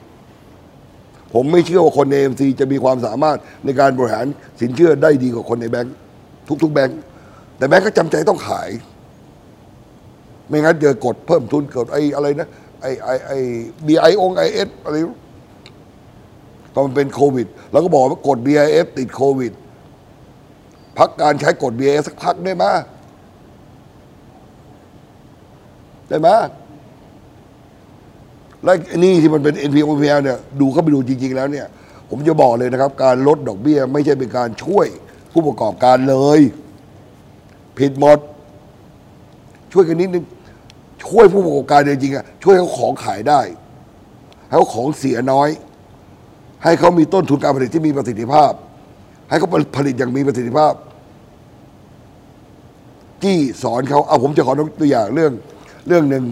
[1.34, 4.26] ผมไม่เชื่อว่าคนใน AMC จะมีความสามารถในการบริหาร
[4.62, 5.96] สินเชื่อได้ดีกว่าคนในแบงค์
[6.63, 7.00] ทุกๆแบงค์
[7.58, 8.70] แต่แบงค์ก็จำใจต้องขาย
[10.48, 12.48] ไม่งั้นเจอกฎเพิ่มทุนกฎไอ้อะไรนะ
[12.82, 13.38] ไอ้ไอ้ไอ้
[13.88, 14.96] BI องไอเอสอะไร
[16.74, 19.52] ตอนมันเป็นโควิดเราก็บอกว่ากฎ BIS ติดโควิด
[20.98, 22.65] พักการใช้กฎ BIS สักพักได้ไหม
[26.10, 26.30] ได้ไหม
[28.63, 31.68] และนี่ที่มันเป็น NPO NPL เนี่ยดูเข้าไปดูจริง ๆ แล้วเนี่ย
[32.10, 34.88] ผมจะบอกเลยนะครับ การลดดอกเบี้ย ไม่ใช่เป็นการช่วย
[35.32, 36.39] ผู้ประกอบการเลย
[37.78, 38.20] ผิดหมด
[39.72, 40.26] ช่วยกันนิดนึง
[41.03, 43.41] ช่วยผู้ประกอบการจริงๆอะช่วยเขาของขายได้
[44.47, 45.49] ให้เขาของเสียน้อย
[46.63, 48.51] ให้เขามีต้นทุนการผลิตที่มีประสิทธิภาพ
[49.29, 50.73] ให้เขาผลิตอย่างมีประสิทธิภาพ
[53.23, 55.31] ที่สอนเขาเอาผมจะขอยกตัวอย่างเรื่อง
[55.88, 56.23] เรื่องหนึ่ง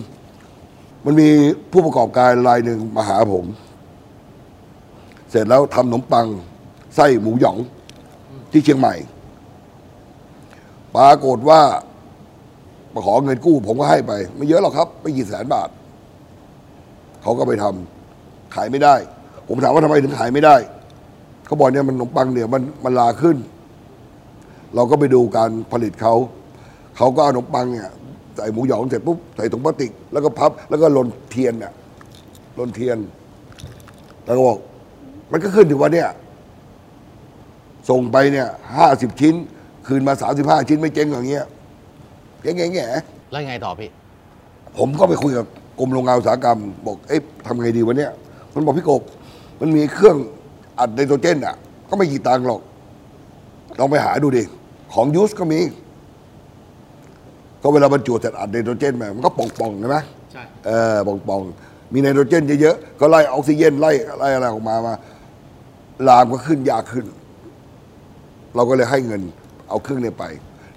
[1.05, 1.29] มันมี
[1.71, 3.45] ผู้ประกอบการรายหนึ่งมาหาผม
[5.29, 6.27] เสร็จแล้วทำขนมปัง
[6.95, 7.57] ไส้หมูหยอง
[8.51, 8.95] ที่เชียงใหม่
[10.95, 11.61] ปรากฏว่า
[12.97, 15.69] มาขอเงินกู้ ผมก็ให้ไป ไม่เยอะหรอกครับไม่กี่แสนบาท
[17.21, 18.95] เขาก็ไปทำขายไม่ได้
[19.47, 20.55] ผมถามว่าทำไมถึงขายไม่ได้
[21.45, 23.37] เขาบอกเนี่ยมันขนมปังเนี่ยมันมันลาขึ้น
[24.75, 26.13] เราก็ไปดูการผลิตเขา
[26.97, 27.89] เขาก็เอาขนมปังเนี่ย
[28.35, 31.73] ใส่หมูหยองเสร็จปุ๊บใส่ถุงพลาสติก แล้วก็พับ แล้วก็ลนเทียนเนี่ย
[32.59, 32.97] ลนเทียน
[34.25, 34.57] แล้วก็บอก
[35.31, 36.09] มันก็ขึ้นอยู่ว่าเนี่ย
[37.89, 39.35] ส่งไปเนี่ยห้าสิบชิ้น
[39.87, 41.45] คืนมาสามสิบห้าชิ้นไม่เจ๊งอย่างเงี้ย
[42.43, 42.85] แง่แง่แง่
[43.31, 43.89] แล้วยังไงต่อพี่
[44.77, 45.45] ผมก็ไปคุยกับ
[45.79, 48.11] กรมโรงงานอุตสาหกรรม บอกเอ๊ะทำไงดีวะเนี่ย
[48.53, 49.01] มันบอกพี่กบ
[49.59, 50.17] มันมีเครื่อง
[50.79, 51.55] อัดไนโตรเจนอะ
[51.89, 52.61] ก็ไม่กี่ตังค์หรอก
[53.79, 54.43] ลองไปหาดูดิ
[54.93, 55.59] ของยูสก็มี
[57.61, 59.97] ก็เวลาบรรจุเสร็จอัดไนโตรเจนมามันก็ป่องๆใช่ไหม
[60.31, 64.93] ใช่เออป่องๆ มีไนโตรเจนเยอะๆ ก็ไล่ออกซิเจนไล่ไล่อะไรออกมามา
[66.07, 67.05] ลามก็ขึ้นยากขึ้น
[68.55, 69.21] เราก็เลยให้เงิน
[69.69, 70.25] เอาเครื่องเนี่ยไป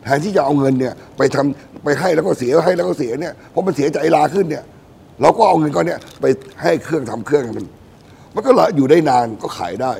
[0.05, 4.65] แทนที่จะเอาเงินเนี่ยไปทำไปให้แล้วก็เสียให้แล้วก็เสียเนี่ยเพราะมันเสียใจลาขึ้นเนี่ย
[5.23, 6.25] เราก็เอาเงินก้อนเนี้ยไป
[6.63, 7.67] ให้เครื่องทำเครื่องมัน
[8.35, 9.93] มันก็ละอยู่ได้นานก็ขายได้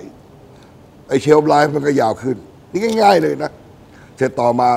[1.09, 2.37] ไอเชลฟ์ไลฟ์มันก็ยาวขึ้น
[2.73, 3.51] นี่ง่าย ๆเลยนะ
[4.17, 4.69] เสร็จต่อมา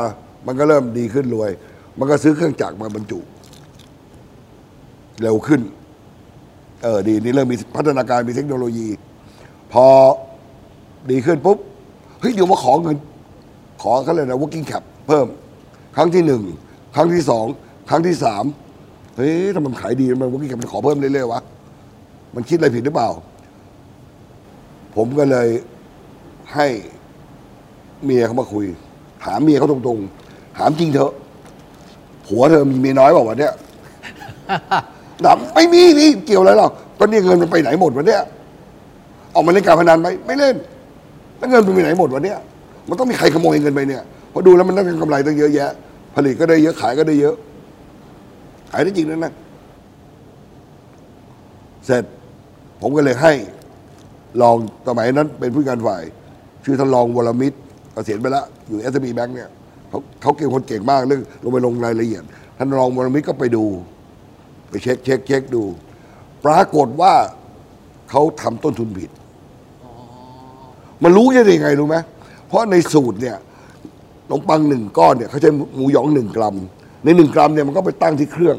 [0.48, 1.52] มันก็เริ่มดีขึ้นรวย
[2.00, 3.20] มันก็ซื้อเครื่องจักรมาบรรจุ
[5.22, 5.62] เร็วขึ้น
[6.84, 8.88] เออดีนี่เริ่มมีพัฒนาการมีเทคโนโลยี
[9.74, 9.86] พอ
[11.12, 11.58] ดีขึ้นปุ๊บ
[12.20, 12.98] เฮ้ยเดี๋ยวมาขอเงิน
[13.82, 15.28] ขอเขาเลยนะ working cap เพิ่ม
[15.96, 16.42] ครั้งที่หนึ่ง
[16.96, 17.46] ครั้งที่สอง
[17.90, 18.44] ครั้งที่สาม
[19.16, 21.42] เฮ้ยทำไมมันขายดีทำไม working cap มันขอเพิ่มเรื่อยๆวะ
[22.36, 23.10] มันคิดอะไรผิดหรือเปล่า
[24.96, 25.48] ผมก็เลย
[26.54, 26.68] ให้
[28.04, 28.66] เมียเขามาคุย
[29.24, 31.12] ถามเมียเขาตรงๆ ถามจริงเถอะ
[32.26, 33.54] ผัวเธอมีเมียน้อยเปล่าวะเนี่ย
[35.22, 38.22] หนัไม่มีนี่เกี่ยวอะไรหรอกก็เนี่เงินมันไปไหนหมดวะเนี่ย
[39.34, 40.56] ออกมาเล่นการพนันไหมไม่เล่น
[41.38, 42.40] แล้วเงินมันไปไหนหมดวะเนี่ย
[42.90, 45.72] มันต้องมีใครขโมยเงินไปเนี่ย เพราะดูแล้วมันได้กำไรตั้งเยอะแยะ
[46.16, 47.36] ผลิตก็ได้เยอะขายก็ได้เยอะ
[48.72, 49.34] ขายได้จริงนั่นน่ะ
[51.86, 52.04] เสร็จ
[52.82, 53.34] ผมก็เลยให้
[54.42, 56.04] รองสมัยนั้นเป็นผู้การฝ่าย
[56.64, 57.58] ชื่อท่านรองวรมิตร
[57.94, 59.50] เกษียณไปแล้วอยู่ SME Bank เนี่ย
[59.90, 62.24] เขาเขาเก่งคนเก่งมากเรื่องลงไปลงรายละเอียด
[62.58, 63.66] ท่านรองวรมิตรก็ไปดู
[64.70, 65.64] ไปเช็คเช็คเช็คดู
[66.46, 67.14] ปรากฏว่า
[68.10, 69.12] เขาทำต้นทุนผิด
[71.04, 71.98] มันรู้ยังไงรู้ไหม
[72.48, 73.38] เพราะในสูตรเนี่ย
[74.34, 76.56] นมปังหนึ่งก้อนเนี่ยเขาใช้หมูหยองหนึ่งกรัม
[77.04, 78.58] ในหนึ่งกรัมเนี่ยมันก็ไปตั้งที่เครื่อง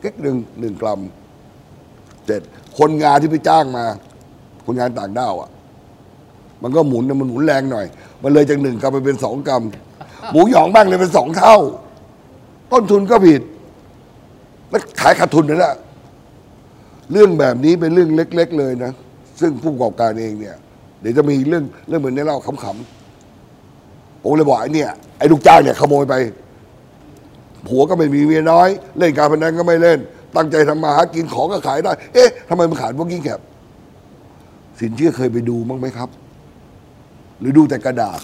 [0.00, 1.00] เก๊กหนึ่งหนึ่งกรัม
[2.24, 2.42] เสร็จ
[2.78, 3.84] คนงานที่ไปจ้างมา
[4.66, 5.50] คนงานต่างด้าวอะ
[6.62, 7.86] มันก็หมุนนะมันหมุนแรงหน่อย
[8.22, 9.62] มันเลยจากหนึ่งกรัมไปเป็นสองกรัม
[10.32, 11.56] หมูหยองบ้างเลยเป็นสองเท่า
[12.72, 13.42] ต้นทุนก็ผิด
[14.70, 15.74] แล้วขายขาดทุนนั่นแหละ
[17.12, 18.92] เรื่องแบบนี้เป็นเรื่องเล็ก ๆ เลยนะ
[19.40, 20.56] ซึ่งผู้ประกอบการเองเนี่ย
[21.00, 23.05] เดี๋ยวจะมีเรื่องเรื่องเหมือนนี้เล่าขำๆ
[24.26, 26.14] ผมเลยบอกไอ้เนี่ยไอ้ลูกจ้างเนี่ยขโมยไป
[27.66, 29.98] ผัวก็ไม่มีเมียน้อย เล่นการพนันก็ไม่เล่น
[30.36, 33.40] ตั้งใจทำมาหากินของก็ขายได้ เอ๊ะทำไมมันขายพวกกิ้งแคบ
[34.80, 36.08] สินเชื่อเคยไปดูมั้งไหมครับ
[37.40, 38.20] หรือดูแต่กระดาษ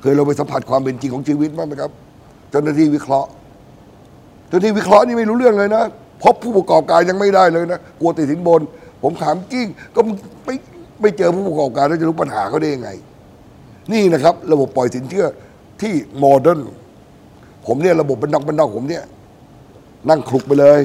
[0.00, 1.90] เคยเราไปสัมผัสความเป็นจริงของชีวิตบ้างไหมครับ
[2.50, 3.28] เจ้าหน้าที่วิเคราะห์
[4.48, 5.84] เจ้าหน้าที่วิเคราะห์นี่ไม่รู้เรื่องเลยนะ
[6.18, 8.60] เพราะผู้ประกอบการยังไม่ได้เลยนะกลัวติดสินบน
[9.02, 10.00] ผมถามจริงก็
[10.46, 10.54] ไม่
[11.00, 12.90] ไม่เจอผู้ประกอบการแล้วจะรู้ปัญหาเขาได้ยังไง
[13.92, 15.26] นี่นะครับระบบปล่อยสินเชื่อ
[15.82, 16.60] ที่โมเดิร์น
[17.66, 19.04] ผมเนี่ยระบบบันดอกบันดอกผมเนี่ย
[20.08, 20.80] นั่งคลุกไปเลย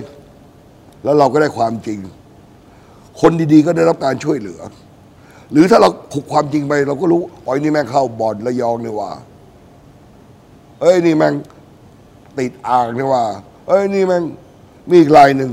[1.03, 1.99] แล้วเราก็ได้ความจริง
[3.21, 4.59] คนดีๆ ก็ได้รับการช่วยเหลือ
[5.51, 9.11] หรือถ้าเราขลุกความจริงไป เราก็รู้อ๋อนี่แม่งเข้าบ่อนระยองนี่ว่า
[10.81, 11.33] เอ้ยนี่แม่ง
[12.37, 13.23] ติดอ่างนี่ว่า
[13.67, 14.23] เอ้ยนี่แม่ง
[14.89, 15.51] มีอีกรายหนึ่ง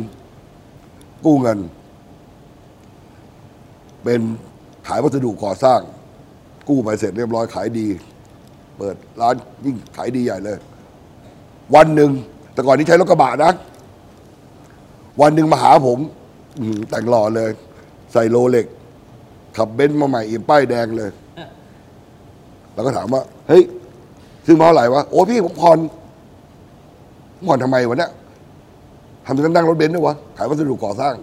[1.24, 1.58] กู้เงิน
[4.02, 4.20] เป็น
[4.86, 5.80] ขายวัสดุก่อสร้าง
[6.68, 7.86] กู้ไปเสร็จเรียบร้อยขายดี
[8.78, 10.56] เปิดร้านยิ่งขายดีใหญ่เลย
[11.74, 12.10] วันหนึ่ง
[12.52, 13.52] แต่ก่อนนี้ใช้รถกระบะนะ
[15.20, 15.98] วันหนึ่งมาหาผม
[16.90, 17.50] แต่งหล่อเลย
[18.12, 18.66] ใส่โรเล็ก
[19.56, 21.10] ขับเบนซ์มาใหม่อีกป้ายแดงเลย
[22.72, 23.62] แล้วก็ถามว่า เฮ้ย
[24.46, 25.78] ซื้อมาเท่าไหร่วะโอ้พี่ผมผ่อน
[27.46, 28.10] ผ่อนทำไมวะเนี่ย
[29.24, 31.14] ทำไมต้องนั่งรถเบนซ์ด้วยวะขายวัสดุก่อสร้าง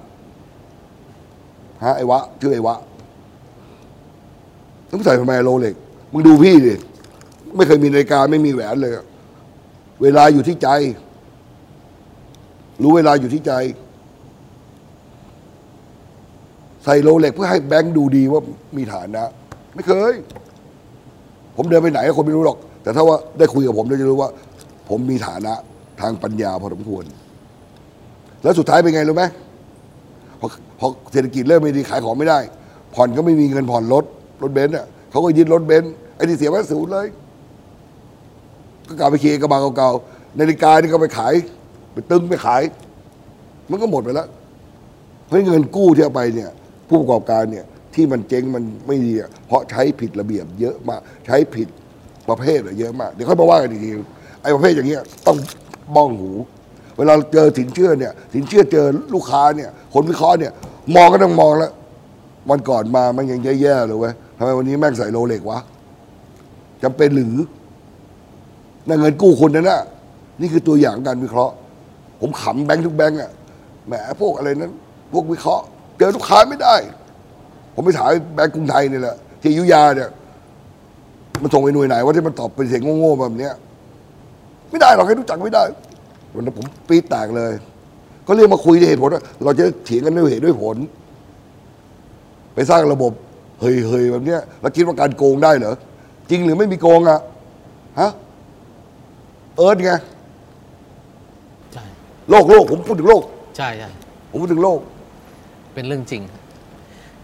[1.83, 2.75] ฮะไอ้วะชื่อไอ้วะ
[4.93, 5.75] ต้องใส่ทำไมโรเล็ก
[6.11, 6.73] มึงดูพี่ดิ
[7.55, 8.91] ไม่เคยมีนาฬิกาไม่มีแหวนเลย
[10.01, 10.69] เวลาอยู่ที่ใจ
[12.81, 13.53] รู้เวลาอยู่ที่ใจ
[16.83, 18.41] ใส่โรเล็กเพื่อให้แบงค์ดูดีว่า
[18.77, 19.23] มีฐานะ
[19.75, 20.13] ไม่เคย
[21.55, 24.29] ผมเดินไปไหนคนไม่รู้หรอก แต่ถ้าว่าได้คุยกับผมเราจะรู้ว่า
[24.89, 25.53] ผมมีฐานะ
[26.01, 27.03] ทางปัญญาพอสมควร
[28.43, 29.23] แล้วสุดท้ายเป็นไงรู้ไหม
[30.39, 30.47] พอ
[30.79, 32.39] พอเศรษฐกิจเริ่มไม่ดีขายของไม่ได้
[32.95, 34.05] ผ่อนก็ไม่มีเงินผ่อนรถ
[34.41, 37.07] รถเบนซ์อะเขาก็ยึดรถเบนซ์ไอ้ที่เสียไว้ศูนย์เลย
[38.87, 41.33] ก็กลับไปเคลียร์กระบะเก่าๆนาฬิกานี่ก็ไปขาย
[41.93, 42.61] ไปตึงไปขาย
[43.69, 44.27] มันก็หมดไปแล้ว
[45.25, 46.49] เพราะเงินกู้ที่เอาไปเนี่ย
[46.87, 47.65] ผู้ประกอบการเนี่ย
[47.95, 51.67] ที่มันเจ๊งมันไม่ดีอะเพราะใช้ผิดระเบียบ เยอะมากใช้ผิด
[52.29, 53.91] ประเภทอะเยอะมากเดี๋ยวค่อยมาว่ากันอีกที
[54.41, 55.37] ไอ้ประเภทอย่างเงี้ยต้อง
[55.95, 56.31] บ้องหู
[56.97, 60.51] เวลาเจอสินเชื่อเนี่ย สินเชื่อเจอลูกค้าเนี่ย คนวิเคราะห์เนี่ย
[60.95, 61.71] มองก็ต้องมองแล้ว
[62.49, 65.59] วันก่อนมามันยังแย่ๆเลยเว้ย ทำไมวันนี้แม่งใส่โรเล็กวะ
[66.83, 67.35] จำเป็นหรือ
[68.87, 69.81] นั่นเงินกู้คนนั้นน่ะ
[70.41, 71.53] นี่คือตัวอย่างการวิเคราะห์
[72.21, 73.31] ผมขำแบงค์ทุกแบงค์อะ
[73.87, 74.71] แหมพวกอะไรนั้น
[75.11, 75.63] พวกวิเคราะห์
[75.97, 76.75] เจอลูกค้าไม่ได้
[77.73, 80.09] ผมไปถามแบงค์กรุงไทยนี่แหละที่อยุยาเนี่ย
[81.41, 83.53] มันส่งไปหน่วยไหนว่าที่มันตอบเป็นเสียงโง่ๆแบบเนี้ย
[84.69, 85.63] ไม่ได้หรอกให้รู้จักไม่ได้
[86.33, 87.51] วันนั้นผมปีแตกเลย
[88.27, 90.77] ก็เรียกมาคุยด้วยเหตุผลว่าเราจะเถียงกันด้วยเหตุด้วยผล
[92.53, 93.11] ไปสร้างระบบ
[93.59, 95.75] เฮ้ยๆแบบเนี้ยแล้วคิดว่าการโกงได้เหรอ
[96.29, 97.19] จริงหรือไม่มีโกงอะ
[97.99, 98.11] ฮะ
[99.57, 99.93] เอิร์ธไง
[101.73, 101.83] ใช่
[102.29, 103.23] โลกโลกผมพูดถึงโลก
[103.57, 103.89] ใช่ใช่
[104.29, 104.79] ผมพูดถึงโลก
[105.73, 106.21] เป็นเรื่องจริง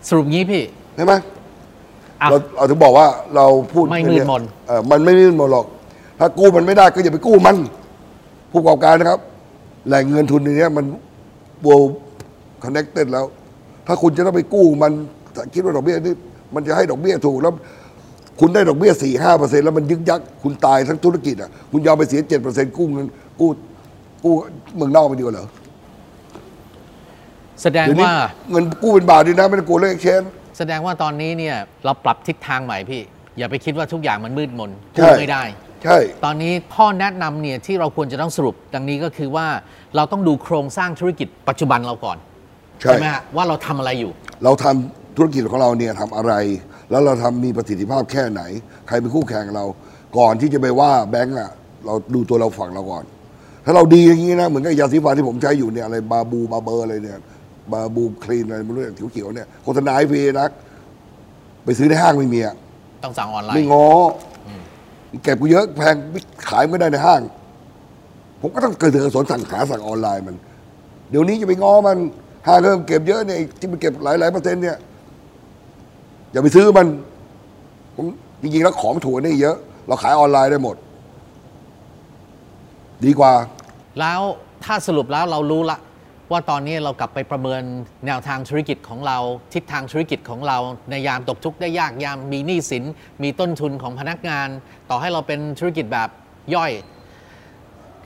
[0.08, 0.63] สรุปงี้พี่
[0.96, 1.13] ใช่ไหม
[2.22, 5.65] อะ เราเราถึงบอกว่าเราพูดไม่มืดมน เออมันไม่มืดมนหรอก
[6.20, 7.56] ถ้ากู้มันไม่ได้ก็อย่าไปกู้มัน
[8.52, 9.20] ผู้ประกอบการนะครับ
[9.88, 10.86] แหล่งเงินทุนในเนี้ยมัน
[11.65, 11.89] world
[12.63, 13.26] connected แล้ว
[13.88, 14.92] ถ้าคุณจะต้องไปกู้มัน
[15.54, 16.15] คิดว่าดอกเบี้ยนี่
[16.56, 17.54] มันจะให้ดอกเบี้ยถูกแล้ว
[18.39, 23.06] คุณได้ดอกเบี้ยสี่ห้าเปอร์เซ็นแล้วมันยึกยักคุณตายทั้งธุรกิจอะคุณยอมไปเสียเจ็ดเปอร์เซ็นกู้เงิน
[23.39, 23.50] กู้
[24.24, 24.34] กู้
[24.76, 25.48] เมืองนอกไปดีกว่าเหรอ
[27.62, 28.18] แสดงเดี๋ยวนี้ว่า
[28.52, 30.24] เงินกู้เป็นบาทดีนะไม่ต้องกลัวเรื่องเชน
[30.58, 33.02] แสดงว่าตอนนี้เนี่ยเราปรับทิศทางใหม่พี่
[33.38, 35.44] อย่าไปคิดว่าทุกอย่างมันมืดมนใช่พูดไม่ได้
[35.84, 39.48] ใช่ ตอนนี้ข้อแนะนำเนี่ยที่เราควรจะต้องสรุป ดังนี้ก็คือว่า
[39.96, 42.18] เราต้องดูโครงสร้างธุรกิจปัจจุบันเราก่อน
[42.82, 44.12] ใช่ ไหมฮะว่าเราทำอะไรอยู่
[44.44, 46.34] เราทำ ธุรกิจของเราเนี่ยทำอะไร
[46.90, 48.42] แล้วเราทำมีประสิทธิภาพแค่ไหน
[48.88, 49.66] ใครเป็นคู่แข่งเรา
[50.18, 51.52] ก่อนที่จะไปว่าแบงก์อะ
[51.86, 53.04] เราดูตัวเราฝั่งเราก่อน
[53.66, 57.18] ถ้าเราดีอย่างนี้นะเหมือนกับยาสีฟันที่ผมใช้อยู่เนี่ยอะไรบาบูบาเบอร์อะไรเนี่ย
[57.72, 60.48] บาบูคลีนอะไรไม่รู้เนี่ยเขียวๆเนี่ยโฆษณาให้ฟรีนะ
[61.66, 62.56] ไปซื้อในห้างไม่มีอะ
[63.04, 63.86] ต้องสั่งออนไลไม่น์งอ
[64.48, 64.50] อ
[65.24, 65.96] เก็บกูเยอะแพง
[66.50, 67.22] ขายไม่ได้ในห้าง
[68.42, 70.36] ผมก็ต้องเกิดสนสั่งหาสั่งออนไลน์มัน
[71.10, 71.98] เดี๋ยวนี้จะไปง้อมัน
[72.48, 74.78] ห้างเริ่มเก็บเยอะเนี่ยไอ้ที่มันเก็บหลายหลายๆเปอร์เซ็นต์เนี่ย
[76.32, 76.88] อย่าไปซื้อมัน
[77.96, 78.06] ผม
[78.42, 79.56] จริงๆแล้วของถูกกว่านี่เยอะ
[79.88, 80.76] เราขายออนไลน์ได้หมด
[83.06, 83.34] ดีกว่า
[84.00, 84.22] แล้ว
[84.63, 85.80] ถ้าสรุปแล้วเรารู้ละ
[86.32, 87.62] ว่าตอนนี้เรากลับไปประเมิน
[88.06, 89.18] แนวทางธุรกิจของเรา
[89.54, 90.58] ทิศทางธุรกิจของเรา
[90.89, 92.84] ในยามตกทุกข์ได้ยากยามมีหนี้สิน
[93.24, 94.48] มีต้นทุนของพนักงาน
[94.89, 96.10] ต่อให้เราเป็นธุรกิจแบบ
[96.56, 96.72] ย่อย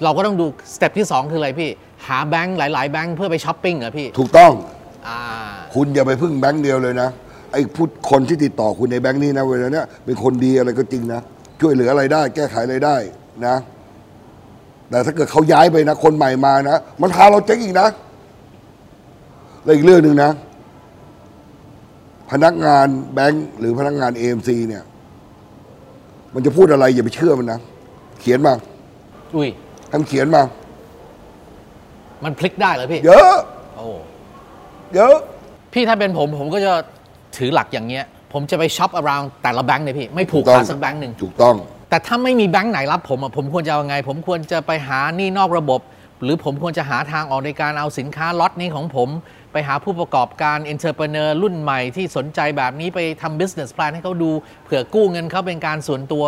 [0.04, 1.70] เราก็ต้องดูสเต็ปที่ 2 คืออะไรพี่
[2.08, 4.52] หาแบงค์หลาย ๆ แบงค์เพื่อไปช้อปปิ้งเหรอพี่ ถูกต้อง
[5.08, 5.20] อ่า
[5.76, 7.10] คุณอย่าไปพึ่งแบงค์เดียวเลยนะ
[7.54, 11.22] ไอ้พูดคนที่ติดต่อคุณในแบงค์นี้นะเวลาเนี้ยเป็นคนดีอะไรก็จริงนะ
[11.60, 12.98] ช่วยเหลืออะไรได้ แก้ไขอะไรได้
[13.46, 13.56] นะ
[14.90, 17.88] แต่ถ้าเกิดเขาย้ายไปนะ คนใหม่มานะมันพาเราเจ๊งอีกนะ
[19.64, 20.32] แล้วอีกเรื่องหนึ่งนะ
[22.32, 24.84] พนักงานแบงค์หรือพนักงาน AMC เนี่ย
[26.34, 27.60] มันจะพูดอะไรอย่าไปเชื่อมันนะ
[28.22, 28.54] เขียนมา
[29.36, 29.50] อุ้ย
[29.92, 30.44] ทำเขียนมา
[32.24, 33.36] มันพลิกได้เหรอพี่ เยอะ
[33.76, 33.86] โอ้
[34.96, 35.16] เยอะ
[35.74, 36.74] พี่ถ้าเป็นผมผมก็จะ
[37.38, 41.56] ถือหลักอย่างเงี้ย ผมจะไปช็อป around แต่ละแบงค์เลยพี่ ไม่ผูกถูกต้ขาองดสักแบงค์หนึ่งถูกต้อง
[41.90, 45.82] แต่ถ้าไม่มีแบงค์ไหนรับผมอะผมควรจะเอาไง ผมควรจะไปหาหนี้นอกระบบ
[46.24, 49.10] หรือผมควรจะหาทางออกในการเอาสินค้าล็อตนี้ของผม
[49.52, 54.32] ไปหาผู้ประกอบการ entrepreneur รุ่นใหม่ที่สนใจแบบนี้ไปทำ business plan ให้เขาดู
[54.64, 56.24] เผื่อกู้เงินเขาเป็นการส่วนตัว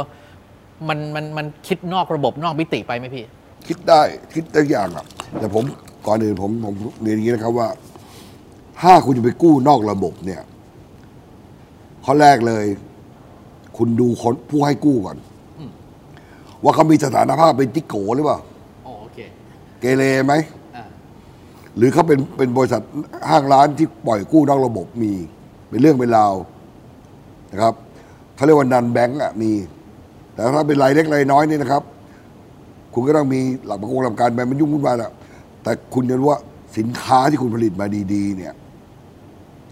[0.87, 3.25] มันมันมันคิดนอกระบบนอกมิติไปไหมพี่
[3.67, 4.01] คิดได้
[4.33, 5.05] คิดได้อย่างอะ
[5.39, 5.63] แต่ผม
[6.07, 7.67] ก่อนอื่นผมผมเรียนอย่างนี้นะครับว่า
[8.81, 10.41] ถ้าคุณจะไปกู้นอกระบบเนี่ย
[12.05, 12.65] ข้อแรกเลย
[13.77, 15.17] คุณดูคนผู้ให้กู้ก่อน
[16.63, 18.39] ว่าเขามีสถานภาพเป็นจิกโกหรือเปล่า
[18.83, 19.17] โอโอเค
[19.79, 20.33] เกเรไหม
[20.75, 20.85] อ่า
[21.77, 22.81] หรือเขาเป็นเป็นบริษัท
[23.29, 25.11] ห้างร้านที่ปล่อยกู้นอกระบบมี
[25.69, 26.33] เป็นเรื่องเป็นราว
[27.51, 27.73] นะครับ
[28.35, 29.51] เขาเรียกว่านันแบงก์อะมี
[30.33, 31.83] แต่ถ้าเป็นรายเล็กรายน้อยนี่นะครับ
[32.93, 35.11] คุณก็ต้องมีหลักประกันหลักการแบงมันยุ่งวุ่นวายแหละ
[35.63, 36.39] แต่คุณจะรู้ว่า
[36.77, 38.53] สินค้าที่คุณผลิตมาดี ๆ เนี่ย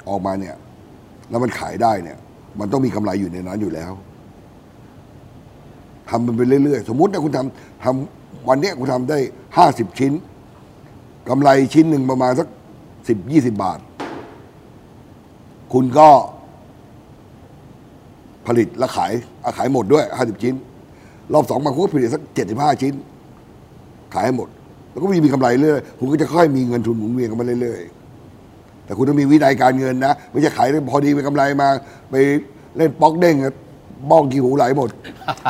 [0.10, 0.56] ออกมาเนี่ย
[1.30, 2.18] แล้วมันขายได้เนี่ย
[2.60, 3.92] มันต้องมีกำไรอยู่ในนั้นอยู่แล้ว
[6.10, 9.18] ทำมันไปเรื่อยๆ สมมุตินี่ยคุณทำทำวันนี้คุณทำได้
[9.58, 10.14] ห้าสิบชิ้น
[11.30, 12.48] กำไรชิ้นหนึ่งประมาณสัก
[13.08, 13.80] สิบยี่สิบาท
[15.74, 16.10] คุณก็
[18.48, 19.12] ผลิตและขาย
[19.44, 20.54] อะขายหมดด้วยห้าสิบชิ้น
[21.34, 22.94] รอบสองมาคุณก็ผลิตสักเจ็ดสิบห้าชิ้น
[24.14, 24.48] ขายให้หมด
[24.92, 28.03] แล้วก็มีมีกำไรเรื่อยคุณก็จะค่อยมีเงินทุนหมุนเวียนกันมาเรื่อยๆ
[28.86, 31.70] แต่คุณต้องมีวินัยการเงินนะ ไม่ใช่ขายได้พอดีเป็นกำไรมา
[32.12, 32.16] ไป
[32.78, 33.54] เล่นป๊อกเด้งอะ
[34.10, 34.90] บ้องกี่หูไหลหมด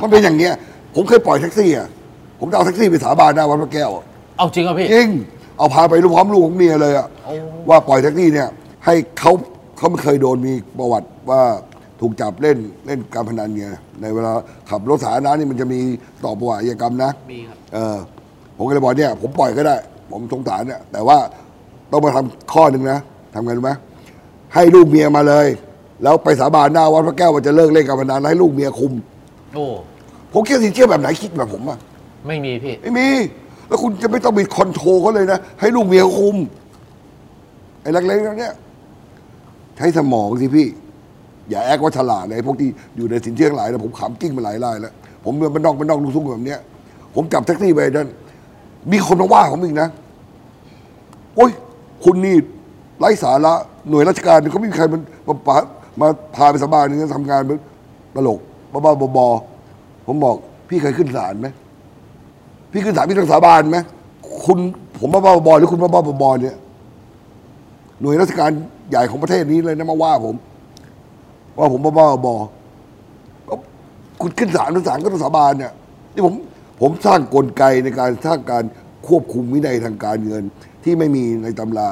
[0.02, 0.54] มันเป็นอย่างเงี้ย
[0.96, 1.88] ผมเคยปล่อยแท็กซี่อะ
[2.40, 4.04] ผมจะเอาแท็กซี่ไปสาบานหน้าวัดพระแก้วอะ
[4.38, 5.10] เอาจริงเหรอพี่ จริง
[5.58, 7.34] เอาพาไปรู้พร้อมลูกของเมียเลยอะโอ้
[7.70, 8.48] ว่าปล่อยแท็กซี่เนี่ย
[8.86, 9.32] ให้เขา
[9.78, 11.42] เขาไม่เคยโดนมีประวัติว่า
[12.00, 13.68] ถูกจับเล่นเล่นการพนันไง
[14.02, 14.32] ในเวลา
[14.70, 15.80] ขับรถสาธารณะนี่มันจะมี
[16.26, 17.98] ต่อประวัติอาชญากรรมนะมีครับเออ
[18.58, 19.76] ผมก็เลยบอกเนี่ย ผมปล่อยก็ได้
[20.12, 21.18] ผมสงสารเนี่ยแต่ว่า
[21.92, 23.00] ต้องมาทำข้อหนึ่งนะ
[23.34, 23.72] ทำไงรู้ไหม
[24.54, 25.48] ให้ลูกเมียมาเลย
[26.04, 28.94] แล้วไปสาบานหน้าวัดพระแก้วว่าจะเลิกเล่นการพนันแล้วให้ลูกเมียคุม
[29.54, 29.66] โอ้
[30.34, 31.78] ผมคิดสินเชื่อแบบไหนคิดแบบผมอะ
[32.28, 33.08] ไม่มีพี่ ไม่มี
[33.68, 36.38] แล้วคุณจะไม่ต้องมีคอนโทรลเขาเลยนะ ให้ลูกเมียเขาคุม
[37.82, 38.54] ไอ้เล็กๆแล้วเนี่ย
[39.78, 40.68] ใช้สมองสิพี่
[41.50, 44.94] อย่าแอคว่าฉลาดเลยพวกที่อยู่ในสินเชื่อทั้งหลายนะผมขำกิ้งมาหลายรายแล้ว
[45.24, 46.60] ผมเป็นนอกเป็นนอกลูกทุ่งแบบเนี้ย
[47.16, 48.08] ผมจับแท็กซี่ไปนั่น
[48.92, 49.90] มีคนมาว่าผมอีกนะ
[51.36, 51.52] โอ้ย
[52.04, 52.36] คุณนี่
[53.00, 53.54] ไร้สาระ
[53.90, 55.36] หน่วยราชการเขาไม่มีใครมันมา
[56.02, 57.58] มาพาไปสบายนี่ทำงานเป็น
[58.16, 58.40] ตลก
[58.72, 60.36] บ้าๆบอๆผมบอก
[60.70, 61.48] พี่เคยขึ้นศาลไหม
[62.72, 63.78] พี่ขึ้นศาลพี่ต้องสาบานไหม
[64.46, 64.60] คุณ
[65.00, 66.56] ผมบ้าๆบอๆหรือคุณบ้าๆบอๆเนี่ย
[68.02, 68.50] หน่วยราชการ
[68.90, 70.36] ใหญ่ของประเทศนี้เลยนะมาว่าผม
[71.58, 73.56] ว่าผมบ้าๆบอๆก็
[74.22, 75.72] คุณขึ้นศาลศาลก็ต้องสาบานเนี่ย
[76.14, 76.34] นี่ผม
[76.82, 78.64] ผมสร้างกลไกในการสร้างการ
[79.08, 80.44] ควบคุมวินัยทางการเงิน
[80.84, 81.90] ที่ไม่มีในตำรา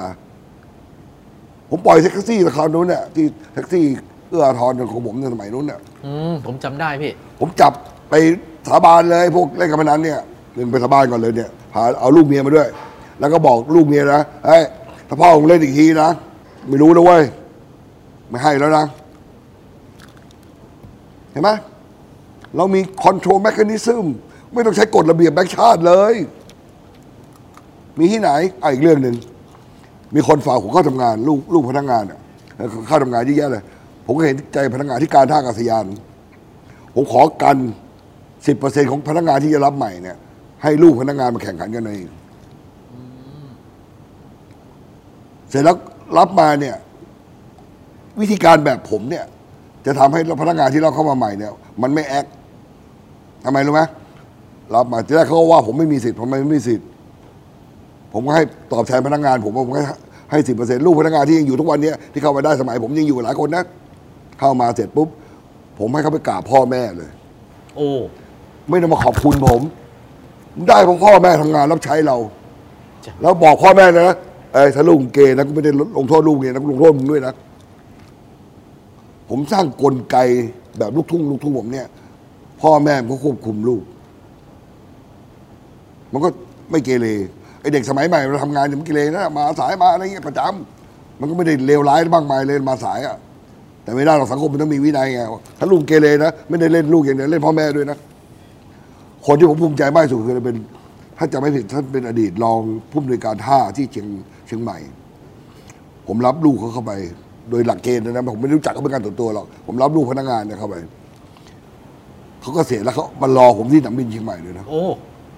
[1.71, 3.83] ผมปล่อยแท็กซี่ราคาโน้นเนี่ยที่แท็กซี่
[4.29, 7.73] เอื้ออาทรของผมในสมัยนู้นเนี่ยอืมผมจำได้พี่ ผมจับ
[8.09, 8.13] ไป
[8.67, 10.19] สาบานเลยพวกเล่นการพนันเนี่ย
[10.55, 12.67] หนึ่งไปสาบานก่อนเลยเนี่ยพาเอาลูกเมียมาด้วย
[13.19, 14.63] แล้วก็บอกลูกเมียนะเฮ้ย
[15.07, 16.09] ถ้าพ่อมึงเล่นอีกทีนะ
[16.69, 17.23] ไม่รู้นะเว้ย
[18.29, 18.85] ไม่ให้แล้วนะ
[21.31, 21.49] เห็นไหม
[22.55, 24.05] เรามีคอนโทรลแมค a นิซึม
[24.53, 26.13] ไม่ต้องใช้กฎระเบียบแบงค์ชาติเลย
[27.97, 28.29] มีที่ไหน
[28.63, 29.15] อะอีกเรื่องหนึ่ง
[30.15, 32.19] มีคนฝากผมเข้าทำงาน ลูกลูกพนักงานเนี่ย
[32.87, 33.63] เข้าทำงานเยอะแยะเลย
[34.05, 35.85] ผมก็เห็นใจพนักงานที่การท่าอากาศยาน
[36.95, 37.57] ผมขอกัน
[38.47, 40.17] สิบเปอร์เซ็นของพนักงานที่จะรับใหม่เนี่ย
[40.63, 42.09] ให้ลูกพนักงานมาแข่งขันกันเอง
[45.49, 45.77] เสร็จแล้ว
[46.17, 46.75] รับมาเนี่ย
[48.19, 49.25] วิธีการแบบผมเนี่ย
[49.85, 52.25] จะทำให้พนักงานที่เราเข้ามาใหม่เนี่ย มันไม่แอค
[53.45, 53.81] ทำไมรู้ไหม
[54.75, 56.87] รับมาทีแรกเขาก็ว่าผมไม่มีสิทธิ์ผมไม่มีสิทธิ์
[58.13, 58.43] ผมก็ให้
[58.73, 59.85] ตอบแทนพนักงาน ผมว่าผมให้
[60.31, 63.63] ให้สิบเปอร์เซ็นลูกพนักงานที่ยังอยู่ทุกวันเนี้ยที่เข้ามาได้สมัย ผมยังอยู่กับหลายคนนะ
[64.39, 65.07] เข้ามาเสร็จปุ๊บ
[65.79, 67.09] ผมให้เขาไปกราบพ่อแม่เลย
[67.75, 67.89] โอ้
[68.69, 69.61] ไม่ได้มาขอบคุณผม
[70.67, 72.17] ได้เพราะพ่อแม่ทำงานรับใช้เรา
[73.05, 74.15] จ้ะแล้วบอกพ่อแม่นะ
[74.53, 77.33] เอ้ยถ้าลูกมึงเกย์นะกูไม่ได้ลงโทษลูกเนี่ยนะกูลงโทษมึงด้วยนะ
[79.29, 80.17] ผมสร้างกลไก
[80.77, 81.87] แบบลูกทุ่งลูกทุ่งผมเนี่ย
[82.61, 83.83] พ่อแม่มันก็ควบคุมลูก
[86.11, 86.29] มันก็
[86.71, 87.07] ไม่เกเร
[87.61, 93.17] ไอเด็กสมัยใหม่เราทำงานเนี่ยมันเกเรนะมาสายมาอะไรเงี้ยประจำมันก็ไม่ได้เลวร้ายมากมายเลยมาสายอะ
[93.83, 95.19] แต่ไม่ได้หรอกสังคมมันต้องมีวินัยไง
[95.59, 97.97] ถ้าลูกเกเรนะไม่ได้เล่นลูกอย่างเดียวเล่นพ่อแม่ด้วยนะ
[99.25, 100.55] คนที่ผมภูมิใจมากสุดคือเป็น
[101.17, 102.59] ถ้าจะไม่ผิดท่านเป็นอดีตรอง
[102.91, 104.07] ผู้อำนวยการท่าที่เชียง
[104.47, 104.77] เชียงใหม่
[106.07, 106.91] ผมรับลูกเขาเข้าไป
[107.49, 110.75] โดยหลักเกณฑ์นะผมไม่รู้จักเขาเป็นการตัวตัวหรอกผมรับลูกพนักงานเนี่ยเข้าไป
[112.41, 114.83] เขาก็เสียแล้วเขามารอผมที่สนามบินเชียงใหม่เลยนะโอ้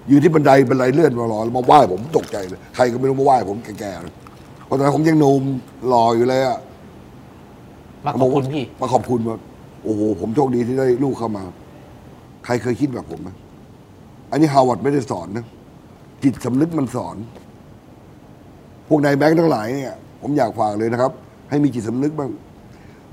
[0.08, 4.14] อยู่ที่บันไดบันไดเลื่อนมารอแล้วมาไหว้ผมตกใจเลยใครก็ไม่รู้มาไหว้ผมแก่ๆเลย
[4.66, 5.42] เพราะตอนนั้นผมยังหนุ่ม
[5.88, 6.58] หล่ออยู่เลยอะ
[8.04, 9.36] มาขอบคุณพี่มาขอบคุณว่า
[9.84, 11.44] โอ้โหผมโชคดีที่ได้ลูกเข้ามา
[12.44, 13.28] ใครเคยคิดแบบผมไหม
[14.30, 15.44] อันนี้ฮาวาร์ดไม่ได้สอนนะ
[16.22, 17.16] จิตสำนึกมันสอน
[18.88, 21.12] พวกนายแบงค์ทั้งหลายเนี่ย ผมอยากฝากเลยนะครับ
[21.50, 22.30] ให้มีจิตสำนึกบ้าง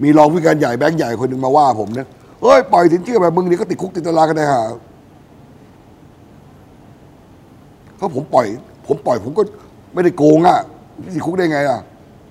[0.04, 2.08] มีรองผู้การใหญ่แบงค์ใหญ่คนหนึ่งมาว่าผมนะ
[2.42, 4.62] เอ้ยปล่อยสินเชื่อแบบมึงนี่ก็ติดคุกติดตารางกันได้หา
[8.02, 8.48] เพราะผมปล่อย
[8.88, 9.44] ผมปล่อยผมก็
[9.94, 10.60] ไม่ได้โกงอะ
[11.16, 11.80] ติดคุกได้ไงอะ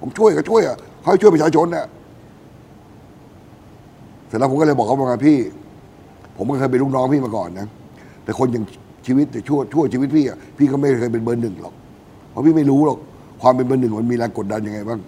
[0.01, 1.87] ผมช่วยก็ช่วยอะเขาช่วยประชาชนเนี่ย
[4.29, 5.39] เสร็จแล้วผมก็เลยบอกเขาว่าพี่
[6.37, 7.67] ผมก็เคยเป็นลูกน้องพี่มาก่อนนะ
[8.25, 8.65] แต่คนอย่าง
[9.07, 11.75] ชีวิตแต่ชั่วชั่วชีวิตพี่อะพี่ก็ไม่เคยเป็นเบอร์หนึ่งหรอก
[12.31, 12.99] เพราะพี่ไม่รู้หรอก
[13.43, 15.01] ความเป็นเบอร์หนึ่งมันมีแรงกดดันยังไงบ้าง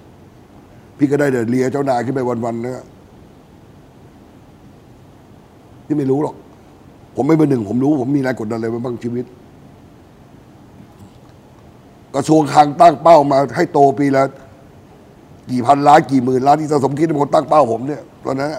[0.98, 2.84] พี่ก็ได้เดินเลียเจ้านายขึ้นไปวันๆนะ
[5.86, 6.34] พี่ไม่รู้หรอก
[7.16, 9.24] ผมไม่เบอร์หนึ่งผมรู้ ผมมีแรงกดดันอะไรบ้างชีวิต
[12.14, 14.24] กระทรวงคลังตั้งเป้ามาให้โตปีละ
[15.50, 18.50] กี่พันล้านกี่หมื่นล้านที่สะสมคิดเป็นคนตั้งเป้าผมเนี่ยตอนนั้น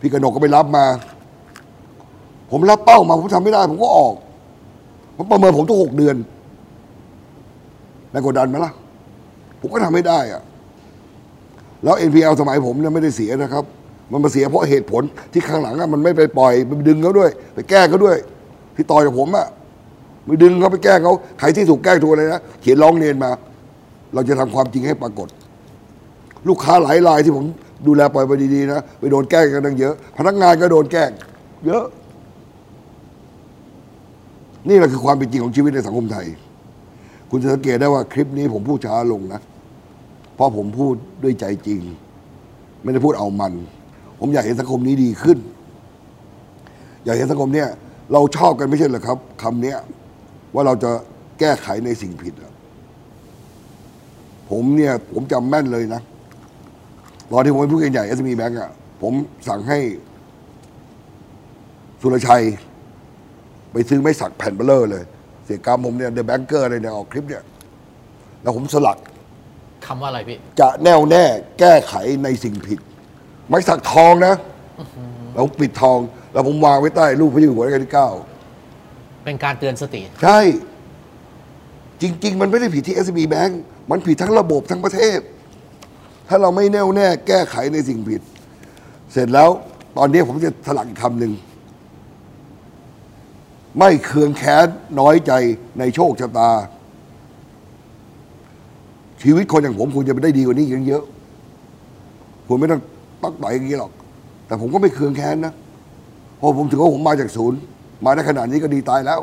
[0.00, 0.84] พี่กระหนกก็ไปรับมา
[2.50, 4.14] ผมรับเป้ามาผมทำไม่ได้ ผมก็ออก
[5.16, 6.16] ผมประเมินผมทุกหกเดือน
[8.10, 8.72] แรงกดดันไหมล่ะ
[9.60, 10.42] ผมก็ทำไม่ได้อะ
[11.82, 13.64] แล้ว NPL สมัยผมเนี่ยไม่ได้เสียนะครับ
[14.12, 15.02] มันมาเสียเพราะเหตุผล
[15.32, 18.16] ที่ข้างหลังอะมันไม่ไปปล่อยไปดึงเขาด้วย ไปแก้เขาด้วย
[18.76, 19.46] ที่ต่อยกับผมอะ
[20.26, 23.30] ไปดึงเขาไปแก้เขาใครที่ถูกแกล้งถูกอะไรนะเขียนร้องเรียนมา
[24.14, 25.28] เราจะทำความจริงให้ปรากฏ
[26.48, 27.44] ลูกค้าหลายรายที่ผม
[27.86, 31.10] ดูแลปล่อยไปดีๆนะไปโดนแกล้งกันตั้งเยอะ พนักงานก็โดนแกล้ง
[31.66, 31.84] เยอะ
[34.68, 36.26] นี่แหละคือความเป็นจริงของชีวิตในสังคมไทย
[37.30, 39.40] คุณจะสังเกตได้ว่าคลิปนี้ผมพูดช้าลงนะ
[40.34, 41.80] เพราะผมพูดด้วยใจจริง
[42.82, 43.52] ไม่ได้พูดเอามัน
[44.20, 45.38] ผมอยากเห็นสังคมนี้ดีขึ้น
[47.04, 47.68] อยากเห็นสังคมเนี้ย
[48.12, 49.78] เราชอบกันไม่ใช่เหรอครับคำเนี้ย
[50.54, 50.90] ว่าเราจะ
[51.40, 52.52] แก้ไขในสิ่งผิดอะ
[54.50, 56.00] ผมเนี่ย ผมจำแม่นเลยนะ
[57.32, 58.70] ตอนที่ผมเป็นผู้ใหญ่ SME Bank อะ
[59.02, 59.12] ผม
[59.48, 59.78] สั่งให้
[62.00, 62.42] สุรชัย
[63.72, 65.04] ไปซื้อไม้สักแผ่นเบลเลอร์เลย
[65.44, 67.44] เสียกรรมผมเนี่ยเดอะแบงเกอร์อะไรเนี่ยออกคลิปเนี่ย
[68.42, 68.98] แล้วผมสลัก
[69.86, 71.24] คำว่าอะไรพี่ จะแน่วแน่
[71.60, 71.94] แก้ไข
[72.24, 72.78] ในสิ่งผิด
[73.48, 74.34] ไม้สักทองนะ
[75.32, 75.98] แล้วผมปิดทอง
[76.32, 78.08] แล้วผมวางไว้ใต้รูปพระเจ้าอยู่หัวรัชกาลที่เก้า
[79.26, 80.40] เป็นการเตือนสติ ใช่
[82.02, 83.52] จริง ๆ มันไม่ได้ผิดที่ SB Bank
[83.90, 85.18] มันผิดทั้งระบบทั้งประเทศ
[86.28, 88.22] ถ้าเราไม่แน่วแน่แก้ไขในสิ่งผิด
[89.12, 89.50] เสร็จแล้ว
[89.96, 91.32] ตอนนี้ผมจะสลักอีกคำหนึ่ง
[93.78, 94.66] ไม่เคืองแค้น
[95.00, 95.32] น้อยใจ
[95.78, 96.50] ในโชคชะตา
[99.22, 102.82] ชีวิตคนอย่างผมควรจะไปได้ดีกว่านี้เยอะๆควรไม่ต้อง
[103.22, 103.92] ตักต่อยอย่างนี้หรอก
[104.46, 105.52] แต่ผมก็ไม่เคืองแค้นนะ
[106.36, 107.60] เพราะผมถือว่าผมมาจากศูนย์
[108.04, 109.20] มาได้ขนาดนี้ก็ดีตายแล้ว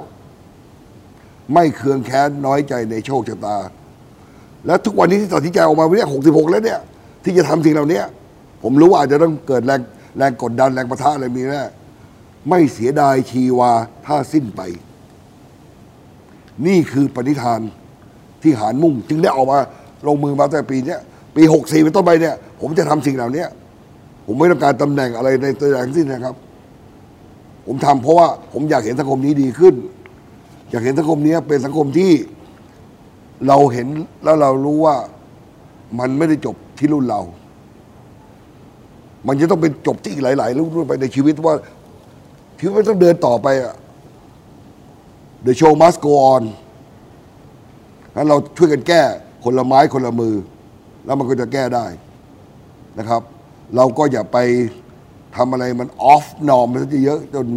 [1.53, 3.57] ไม่เคืองแค้นน้อยใจในโชคชะตา
[4.65, 6.79] แล้วทุกวันนี้ที่ตัดสินใจออกมาวันนี้หกสิบหกแล้วเนี่ย
[7.23, 8.01] ที่จะทำสิ่งเหล่านี้
[8.63, 9.81] ผมรู้ว่าอาจจะต้องเกิดแรง
[10.17, 11.63] แรงกดดันแรงประทะอะไรมีแน่
[12.49, 13.71] ไม่เสียดายชีวา
[14.05, 14.61] ถ้าสิ้นไป
[16.67, 17.61] นี่คือปณิธาน
[18.41, 19.59] ที่หารมุ่ง จึงได้ออกมา
[20.07, 20.99] ลงมือมาตั้งแต่ปีเนี้ย
[21.35, 23.45] ปีหกสี่เป็นต้นไปเนี่ย ผมจะทำสิ่งเหล่านี้
[24.25, 26.35] ผมไม่ต้องการตำแหน่งอะไรในตัวอย่างสิ้นนะครับ
[27.65, 29.75] ผมทำเพราะว่าผมอยากเห็นสังคมนี้ดีขึ้น
[30.69, 32.11] อยากเห็นสังคมนี้เป็นสังคมที่
[33.47, 33.87] เราเห็น
[34.23, 34.95] แล้วเรารู้ว่า
[35.99, 37.21] มันไม่ได้จบที่รุ่นเรา
[39.27, 41.55] มันจะต้องเป็นจบที่อีกหลาย ๆ รุ่นไปในชีวิตว่า
[42.57, 43.75] ชีวิตมันต้องเดินต่อไปอะ
[45.45, 46.43] The show must go on
[48.15, 49.01] งั้นเราช่วยกันแก้
[49.43, 50.35] คนละไม้คนละมือ
[51.05, 51.85] แล้วมันก็จะแก้ได้
[52.99, 53.21] นะครับ
[53.75, 54.37] เราก็อย่าไป
[55.35, 57.47] ทำอะไรมันออฟนอมมันซะเยอะจน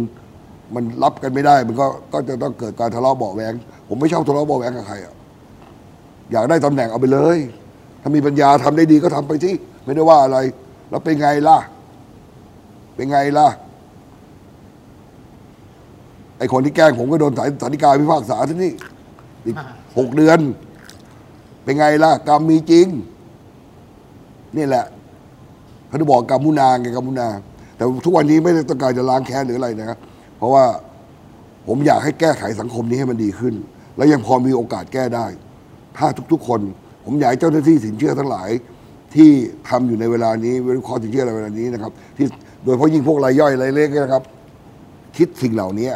[0.75, 3.53] มันรับกันไม่ได้ มันก็ก็จะต้องเกิดการทะเลาะเบาะแวง
[3.87, 5.13] ผมไม่ชอบทะเลาะเบาะแวงกับใครอะ
[6.31, 7.37] อยากได้ตำแหน่งเอาไปเลย
[8.01, 9.53] ถ้ามีปัญญาทำได้ดีก็ทำไปที่
[9.83, 10.37] ไม่ได้ว่าอะไร
[10.89, 11.57] แล้วเป็นไงล่ะ
[12.95, 13.47] เป็นไงล่ะ
[16.37, 18.71] ไอคนที่แกล้งผมก็โดนสายสาธิกาพิพากษาที่นี่
[19.45, 19.55] อีก
[19.97, 20.39] หกเดือน
[21.63, 22.87] เป็นไงล่ะ กรรมมีจริง
[24.57, 24.85] นี่แหละ
[25.87, 27.27] เขาจะบอกกรรมมุนาไงกรรมมุนา
[27.77, 29.97] แต่ทุกวันนี้ไม่ได้ต้องการจะล้างแค้นหรืออะไรนะครับ
[30.37, 30.65] เพราะว่า
[31.67, 33.53] ผมอยากให้แก้ไขสังคมนี้ให้มันดีขึ้น
[33.97, 35.25] และยังพอมีโอกาสแก้ได้
[35.97, 36.61] ถ้าทุกๆ คน
[37.05, 38.49] ผมอยากให้เจ้าหน้าที่สินเชื่อทั้งหลาย
[39.15, 39.29] ที่
[39.69, 42.25] ทำอยู่ในเวลานี้วิเคราะห์สินเชื่อในเวลานี้นะครับ ที่
[42.63, 44.23] โดยเฉพาะยิ่งพวกรายย่อยรายเล็กนะครับ
[45.17, 45.91] คิดสิ่งเหล่านี้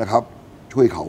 [0.00, 0.22] นะครับ
[0.72, 1.04] ช่วยเขา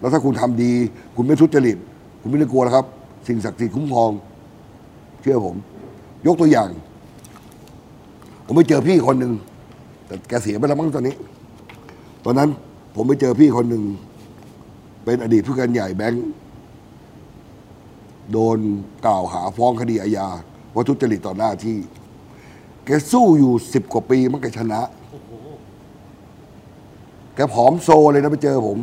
[0.00, 0.72] แล้วถ้าคุณทำดี
[1.16, 1.76] คุณไม่ทุจริต
[2.20, 2.86] คุณไม่ได้กลัวแล้วครับ
[3.26, 4.10] สิ่งศักดิ์สิทธิ์คุ้มครอง
[5.20, 5.56] เชื่อผม
[6.26, 6.70] ยกตัวอย่าง
[8.44, 9.32] ผมไปเจอพี่คนหนึ่ง
[10.06, 11.16] แต่แกเสียไปแล้วมั้งตอนนี้
[12.24, 12.50] ตอนนั้น
[12.94, 13.82] ผมไปเจอพี่คนหนึ่ง
[15.04, 16.26] เป็นอดีตผู้การใหญ่แบงค์
[18.32, 18.58] โดน
[19.06, 20.28] กล่าวหาฟ้องคดีอาญา
[20.74, 21.78] ว่าทุจริตต่อหน้าที่
[22.86, 24.80] แกสู้อยู่สิบกว่าปีมันแกชนะ
[27.34, 28.78] แกผอมโซเลยนะไปเจอผม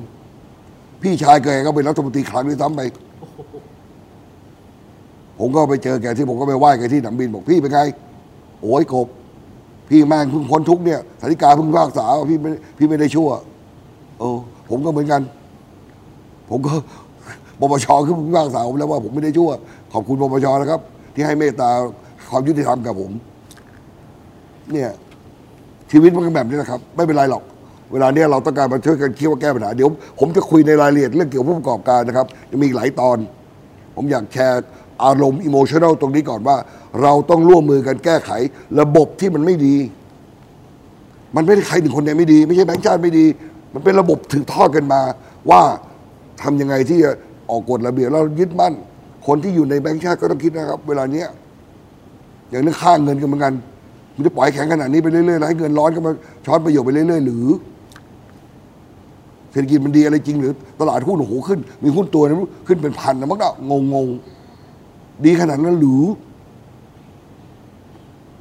[1.02, 2.82] พี่ชายแกก็เป็นรัฐมนตรีคลังด้ซ้ำไป
[5.48, 7.80] ผมก็ไปเจอแกที่ผมก็ไปไหว้แกที่หนังบินบอกพี่เป็นไง
[8.62, 9.08] โอ้ยกบ
[9.90, 13.30] พี่แม่งเพิ่งพ้นทุกเนี่ยสาธิกาเพิ่งพากษาพี่ไม่พี่ไม่ได้ชั่ว
[14.20, 14.38] เออ
[14.70, 15.22] ผมก็เหมือนกัน
[16.50, 16.74] ผมก็
[17.60, 19.52] ปปชคือพิพากษาผมแล้วว่าผมไม่ได้ชั่ว
[19.94, 20.80] ขอบคุณปปชนะครับ
[21.14, 21.70] ที่ให้เมตตา
[22.30, 23.12] ความยุติธรรมกับผม
[24.72, 24.90] เนี่ย
[25.92, 27.44] ชีวิตมันก็แบบนี้นะครับ ไม่เป็นไรหรอก
[27.92, 29.90] เวลาเนี้ยเราต้องการมาช่วยกันคิดว่าแก้ปัญหาเดี๋ยว
[30.20, 33.18] ผมจะคุยในรายละเอียดเรื่องเกี่ยวกับผู้ประกอบการนะครับจะมีอีกหลายตอน
[33.96, 34.62] ผมอยากแชร์
[35.04, 36.58] อารมณ์อิโมชัน a ลตรงนี้ก่อนว่า
[37.02, 38.32] เราต้องร่วมมือกันแก้ไข
[38.80, 39.76] ระบบที่มันไม่ดี
[41.36, 43.26] มันไม่ได้ใครหนึ่งคนเนี่ยไม่ดี ไม่ใช่แบงค์ชาติไม่ดี
[43.74, 45.02] มันเป็นระบบถือทอดกันมา
[45.50, 45.62] ว่า
[46.42, 47.12] ทำยังไงที่จะ
[47.50, 48.74] ออกกฎระเบียบแล้วยึดมั่น
[49.28, 51.28] คนที่อยู่ในแบงค์ชาติก็ต้องคิดนะครับ เวลาเนี้ย
[52.50, 53.54] อย่างนี้ค่าเงินกันเหมือนกัน
[54.16, 56.12] มันจะปล่อยแข็งขนาดนี้ไปเรื่อยๆแล้วให้เงินร้อนก็มา
[56.46, 57.48] ช้อนประโยชน์ไปเรื่อยๆ หรือ
[59.52, 62.38] เศรษฐกิจมันดีอะไรจริงหรือ ตลาดหุ้นโอ้โหขึ้น มีหุ้นตัวนึง
[62.68, 64.45] ขึ้นเป็นพันนะมั้งเนก็งงงๆ
[65.24, 66.04] ดีขนาดนั้นหรือ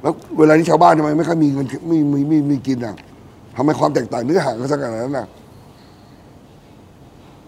[0.01, 2.95] แล้วเวลานี้ชาวบ้านทำไมไม่ค่อยมีเงินไม่มีไม่มีกินอะ
[3.55, 5.27] ทำไมความแตกต่างเนื้อห่างกันสักขนาดนั้นอะ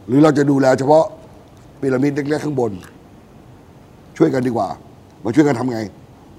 [0.07, 1.05] หรือเราจะดูแลเฉพาะ
[1.81, 2.71] พีระมิดเล็กๆข้างบน
[4.17, 4.69] ช่วยกันดีกว่า
[5.23, 5.79] มาช่วยกันทำไง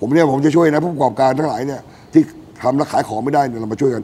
[0.01, 1.81] ผมเนี่ยผมจะช่วยนะผู้ประกอบการทั้งหลายเนี่ย
[2.13, 2.23] ที่
[2.63, 4.03] ทำแล้วขายของไม่ได้เนี่ยเรามาช่วยกัน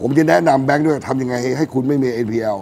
[0.00, 2.58] ผมจะแนะนำแบงค์ด้วยทำยังไงให้ให้คุณไม่มี NPL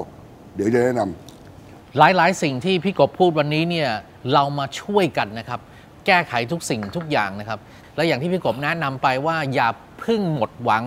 [0.56, 3.90] เดี๋ยวจะแนะนำหลายๆ สิ่งที่พี่กบพูดวันนี้เนี่ย
[4.32, 5.60] เรามาช่วยกันนะครับ
[6.06, 7.58] แก้ไขทุกสิ่งทุกอย่างนะครับ
[7.96, 9.68] และอย่างที่พี่กบแนะนำไปว่าอย่า
[10.02, 10.84] พึ่งหมดหวัง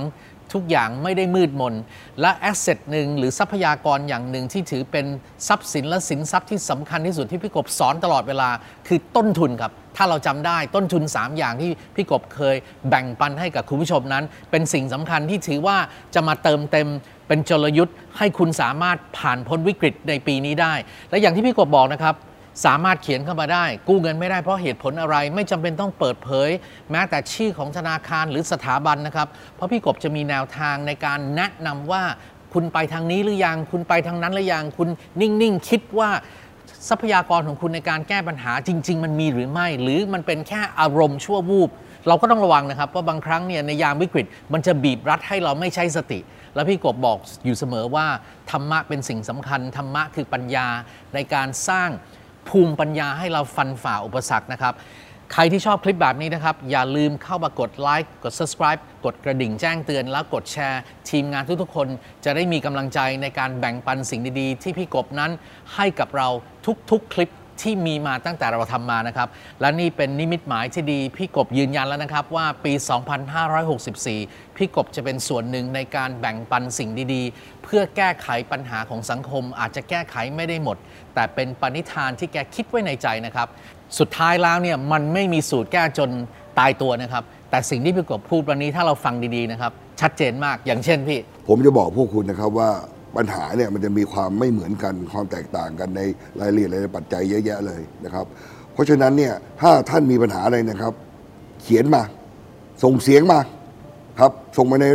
[0.53, 1.73] ทุกอย่างไม่ได้มืดมน
[2.21, 5.05] และแอสเซทหนึ่งหรือทรัพยากรอย่างหนึ่งที่ถือเป็น
[5.47, 8.49] ทรัพย์สินและสินทรัพย์ที่สำคัญที่สุดที่พี่กบสอนตลอดเวลา
[8.87, 12.55] คือต้นทุนครับ ถ้าเราจำได้ต้นทุน 3 อย่างที่พี่กบเคย
[12.89, 15.77] แบ่งปันให้กับคุณผู้ชมนั้น เป็นสิ่งสำคัญที่ถือว่า
[16.15, 16.87] จะมาเติมเต็ม
[17.27, 20.73] เป็นจลยุทธ์ให้คุณสามารถผ่านพ้นวิกฤตในปีนี้ได้
[21.09, 22.15] และอย่างที่พี่กบบอกนะครับ
[22.65, 26.49] สามารถเขียนเข้ามาได้ กู้เงินไม่ได้เพราะเหตุผลอะไร ไม่จำเป็นต้องเปิดเผย
[26.91, 32.03] แม้แต่ชื่อของธนาคารหรือสถาบันนะครับ เพราะพี่กบจะมีแนวทางในการแนะนำว่า
[32.53, 34.89] คุณไปทางนี้หรือยัง คุณไปทางนั้นหรือยัง คุณ
[35.21, 36.09] นิ่งๆ คิดว่า
[36.89, 41.69] ทรัพยากรของคุณในการแก้ปัญหาจริง ๆ มันมีหรือไม่ หรือมันเป็นแค่อารมณ์ชั่ววูบ
[42.07, 46.19] เราก็ต้องระวังนะครับว่าบางครั้งเนี่ยในยามวิกฤต มันจะบีบรัดให้เราไม่ใช้สติ
[46.55, 48.05] แล้วพี่กบบอกอยู่เสมอว่า
[48.51, 50.67] ธรรมะเป็นสิ่งสำคัญธรรมะคือปัญญา
[51.13, 51.89] ในการสร้าง
[52.49, 54.73] ภูมิปัญญาให้เราฟันฝ่าอุปสรรคนะครับ
[55.33, 61.87] ใครที่ชอบคลิปแบบนี้นะครับ อย่าลืมเข้ามากดไลค์กด subscribe กดกระดิ่งแจ้งเตือน แล้วกดแชร์ ทีมงานทุกๆคน
[62.25, 65.31] จะได้มีกำลังใจในการแบ่งปันสิ่งดีๆ ที่พี่กบนั้น
[65.75, 66.27] ให้กับเรา
[66.91, 67.31] ทุกๆ คลิป
[67.61, 69.27] ที่มีมาตั้งแต่เราทำมานะครับ
[69.61, 72.73] และนี่เป็นนิมิตหมายที่ดีพี่กบยืนยันแล้วนะครับว่าปี
[73.85, 80.77] 2564 พี่กบจะเป็นส่วนหนึ่งในการแบ่งปันสิ่งดีๆ เพื่อแก้ไขปัญหาของสังคม อาจจะแก้ไขไม่ได้หมด
[81.15, 83.47] แต่เป็นปณิธานที่แกคิดไว้ในใจนะครับ
[83.99, 86.09] สุดท้ายแล้วเนี่ยมันไม่มีสูตรแก้จน
[86.59, 92.69] ตายตัวนะครับ แต่สิ่งที่พี่กบพูดวันนี้ถ้าเราฟังดีๆนะครับชัดเจนมากอย่างเช่นพี่ ผมจะบอกพวกคุณนะครับว่า
[93.17, 96.01] ปัญหาเนี่ยมันจะมีความไม่เหมือนกัน ความแตกต่างกันใน
[96.39, 98.25] รายละเอียดในปัจจัยเยอะแยะเลยนะครับ
[98.73, 100.93] เพราะฉะนั้นเนี่ยถ้าท่านมีปัญหาอะไรนะครับ
[101.61, 102.01] เขียนมา
[102.83, 103.39] ส่งเสียงมา
[104.19, 104.87] ครับ ส่งมาใน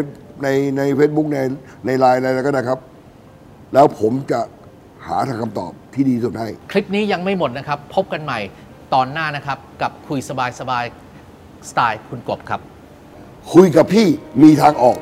[0.42, 1.38] ในในเฟซบุ๊กใน
[1.86, 2.80] ในไลน์อะไรก็ได้ครับ
[3.74, 4.40] แล้วผมจะ
[5.06, 8.38] หาทางคำตอบที่ดีที่สุดให้ คลิปนี้ยังไม่หมดนะครับ พบกันใหม่
[8.94, 10.18] ตอนหน้านะครับ กับคุย
[10.60, 12.60] สบายๆสไตล์คุณกบครับ
[13.52, 14.06] คุยกับพี่
[14.42, 14.98] มีทางออก